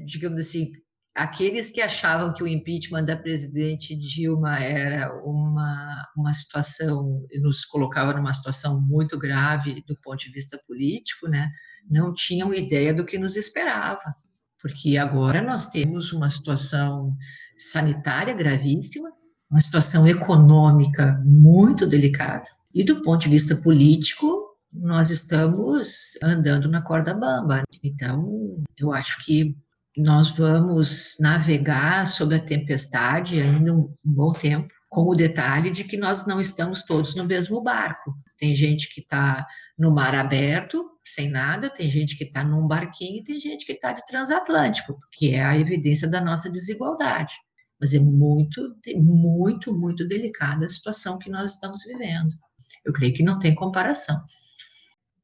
digamos 0.05 0.47
assim, 0.47 0.71
aqueles 1.15 1.71
que 1.71 1.81
achavam 1.81 2.33
que 2.33 2.43
o 2.43 2.47
impeachment 2.47 3.05
da 3.05 3.17
presidente 3.17 3.95
Dilma 3.95 4.57
era 4.59 5.13
uma, 5.23 6.07
uma 6.15 6.33
situação, 6.33 7.27
nos 7.41 7.65
colocava 7.65 8.13
numa 8.13 8.33
situação 8.33 8.81
muito 8.87 9.17
grave 9.19 9.83
do 9.85 9.95
ponto 10.01 10.19
de 10.19 10.31
vista 10.31 10.59
político, 10.65 11.27
né, 11.27 11.47
não 11.89 12.13
tinham 12.13 12.53
ideia 12.53 12.93
do 12.93 13.05
que 13.05 13.17
nos 13.17 13.35
esperava, 13.35 14.15
porque 14.61 14.97
agora 14.97 15.41
nós 15.41 15.69
temos 15.69 16.13
uma 16.13 16.29
situação 16.29 17.15
sanitária 17.57 18.33
gravíssima, 18.33 19.09
uma 19.49 19.59
situação 19.59 20.07
econômica 20.07 21.21
muito 21.25 21.87
delicada, 21.87 22.43
e 22.73 22.83
do 22.83 23.01
ponto 23.01 23.23
de 23.23 23.29
vista 23.29 23.55
político, 23.55 24.49
nós 24.71 25.09
estamos 25.09 26.17
andando 26.23 26.69
na 26.69 26.81
corda 26.81 27.13
bamba. 27.13 27.63
Então, 27.83 28.63
eu 28.77 28.93
acho 28.93 29.25
que 29.25 29.57
nós 29.97 30.29
vamos 30.29 31.17
navegar 31.19 32.07
sobre 32.07 32.35
a 32.35 32.45
tempestade 32.45 33.41
ainda 33.41 33.73
um 33.73 33.93
bom 34.03 34.31
tempo, 34.31 34.73
com 34.89 35.03
o 35.03 35.15
detalhe 35.15 35.69
de 35.69 35.83
que 35.83 35.95
nós 35.95 36.25
não 36.25 36.41
estamos 36.41 36.83
todos 36.83 37.15
no 37.15 37.23
mesmo 37.23 37.61
barco. 37.61 38.13
Tem 38.39 38.55
gente 38.55 38.93
que 38.93 39.01
está 39.01 39.45
no 39.77 39.93
mar 39.93 40.15
aberto, 40.15 40.89
sem 41.05 41.29
nada, 41.29 41.69
tem 41.69 41.89
gente 41.89 42.17
que 42.17 42.23
está 42.23 42.43
num 42.43 42.67
barquinho, 42.67 43.23
tem 43.23 43.39
gente 43.39 43.65
que 43.65 43.73
está 43.73 43.93
de 43.93 44.03
transatlântico, 44.05 44.99
que 45.11 45.35
é 45.35 45.43
a 45.43 45.57
evidência 45.57 46.09
da 46.09 46.19
nossa 46.19 46.49
desigualdade. 46.49 47.33
Mas 47.79 47.93
é 47.93 47.99
muito, 47.99 48.75
muito, 48.97 49.73
muito 49.73 50.05
delicada 50.07 50.65
a 50.65 50.69
situação 50.69 51.19
que 51.19 51.29
nós 51.29 51.53
estamos 51.53 51.83
vivendo. 51.85 52.35
Eu 52.83 52.91
creio 52.91 53.13
que 53.13 53.23
não 53.23 53.39
tem 53.39 53.55
comparação. 53.55 54.19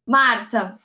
Marta, 0.08 0.78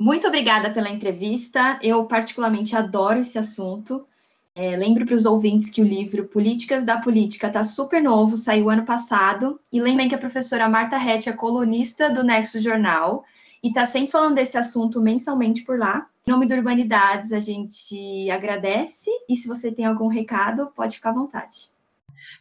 muito 0.00 0.26
obrigada 0.26 0.70
pela 0.70 0.88
entrevista. 0.88 1.78
Eu, 1.82 2.06
particularmente, 2.06 2.74
adoro 2.74 3.18
esse 3.18 3.38
assunto. 3.38 4.06
É, 4.54 4.76
lembro 4.76 5.06
para 5.06 5.14
os 5.14 5.26
ouvintes 5.26 5.70
que 5.70 5.80
o 5.80 5.84
livro 5.84 6.26
Políticas 6.26 6.84
da 6.84 7.00
Política 7.00 7.46
está 7.46 7.62
super 7.64 8.02
novo, 8.02 8.36
saiu 8.36 8.68
ano 8.68 8.84
passado. 8.84 9.60
E 9.72 9.80
lembrem 9.80 10.08
que 10.08 10.14
a 10.14 10.18
professora 10.18 10.68
Marta 10.68 10.96
Rett 10.96 11.28
é 11.28 11.32
colunista 11.32 12.10
do 12.10 12.24
Nexo 12.24 12.58
Jornal 12.58 13.24
e 13.62 13.68
está 13.68 13.86
sempre 13.86 14.10
falando 14.10 14.34
desse 14.34 14.58
assunto 14.58 15.00
mensalmente 15.00 15.62
por 15.62 15.78
lá. 15.78 16.08
Em 16.26 16.30
nome 16.30 16.46
do 16.46 16.54
Urbanidades, 16.54 17.32
a 17.32 17.40
gente 17.40 18.30
agradece. 18.30 19.10
E 19.28 19.36
se 19.36 19.46
você 19.46 19.70
tem 19.70 19.84
algum 19.84 20.08
recado, 20.08 20.72
pode 20.74 20.96
ficar 20.96 21.10
à 21.10 21.14
vontade. 21.14 21.70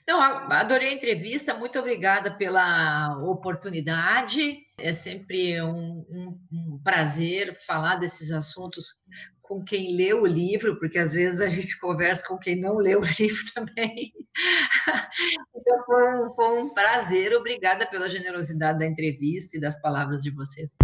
Não, 0.07 0.21
adorei 0.21 0.89
a 0.89 0.93
entrevista, 0.93 1.53
muito 1.53 1.77
obrigada 1.79 2.35
pela 2.35 3.17
oportunidade. 3.19 4.57
É 4.77 4.93
sempre 4.93 5.61
um, 5.61 6.05
um, 6.09 6.39
um, 6.51 6.79
prazer 6.83 7.55
falar 7.65 7.97
desses 7.97 8.31
assuntos 8.31 9.01
com 9.49 9.63
quem 9.63 9.95
leu 9.95 10.21
o 10.21 10.27
livro, 10.27 10.77
porque 10.77 10.99
às 10.99 11.13
vezes 11.13 11.41
a 11.41 11.47
gente 11.47 11.79
conversa 11.79 12.27
com 12.27 12.37
quem 12.37 12.61
não 12.61 12.77
leu 12.77 12.99
o 12.99 13.03
livro 13.19 13.43
também. 13.55 14.13
Então 15.55 15.83
foi 15.87 16.19
um, 16.19 16.33
foi 16.35 16.61
um 16.61 16.69
prazer, 16.69 17.33
obrigada 17.33 17.87
pela 17.87 18.07
generosidade 18.07 18.77
da 18.77 18.85
entrevista 18.85 19.57
e 19.57 19.59
das 19.59 19.81
palavras 19.81 20.21
de 20.21 20.29
vocês. 20.29 20.77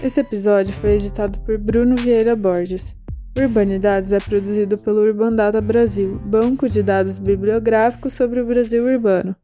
Esse 0.00 0.20
episódio 0.20 0.72
foi 0.72 0.90
editado 0.90 1.40
por 1.40 1.58
Bruno 1.58 1.96
Vieira 1.96 2.36
Borges. 2.36 2.96
Urbanidades 3.36 4.12
é 4.12 4.20
produzido 4.20 4.78
pelo 4.78 5.00
Urbandata 5.00 5.60
Brasil, 5.60 6.20
banco 6.20 6.68
de 6.68 6.84
dados 6.84 7.18
bibliográficos 7.18 8.14
sobre 8.14 8.40
o 8.40 8.46
Brasil 8.46 8.84
urbano. 8.84 9.34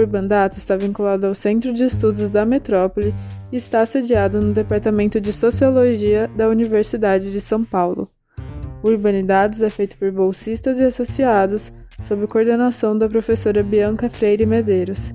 Urbandata 0.00 0.56
está 0.56 0.76
vinculado 0.76 1.26
ao 1.26 1.34
Centro 1.34 1.72
de 1.72 1.84
Estudos 1.84 2.28
da 2.28 2.44
Metrópole 2.44 3.14
e 3.52 3.56
está 3.56 3.84
sediado 3.86 4.40
no 4.40 4.52
Departamento 4.52 5.20
de 5.20 5.32
Sociologia 5.32 6.30
da 6.36 6.48
Universidade 6.48 7.30
de 7.30 7.40
São 7.40 7.64
Paulo. 7.64 8.10
O 8.82 8.88
Urbanidades 8.88 9.62
é 9.62 9.70
feito 9.70 9.96
por 9.96 10.10
bolsistas 10.10 10.78
e 10.78 10.84
associados, 10.84 11.72
sob 12.02 12.26
coordenação 12.26 12.98
da 12.98 13.08
professora 13.08 13.62
Bianca 13.62 14.08
Freire 14.10 14.44
Medeiros. 14.44 15.14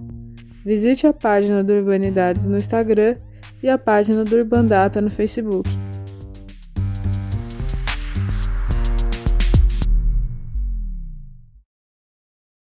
Visite 0.65 1.05
a 1.05 1.13
página 1.13 1.63
do 1.63 1.73
Urbanidades 1.73 2.45
no 2.45 2.57
Instagram 2.57 3.17
e 3.61 3.69
a 3.69 3.77
página 3.77 4.23
do 4.23 4.36
Urbandata 4.36 5.01
no 5.01 5.09
Facebook. 5.09 5.69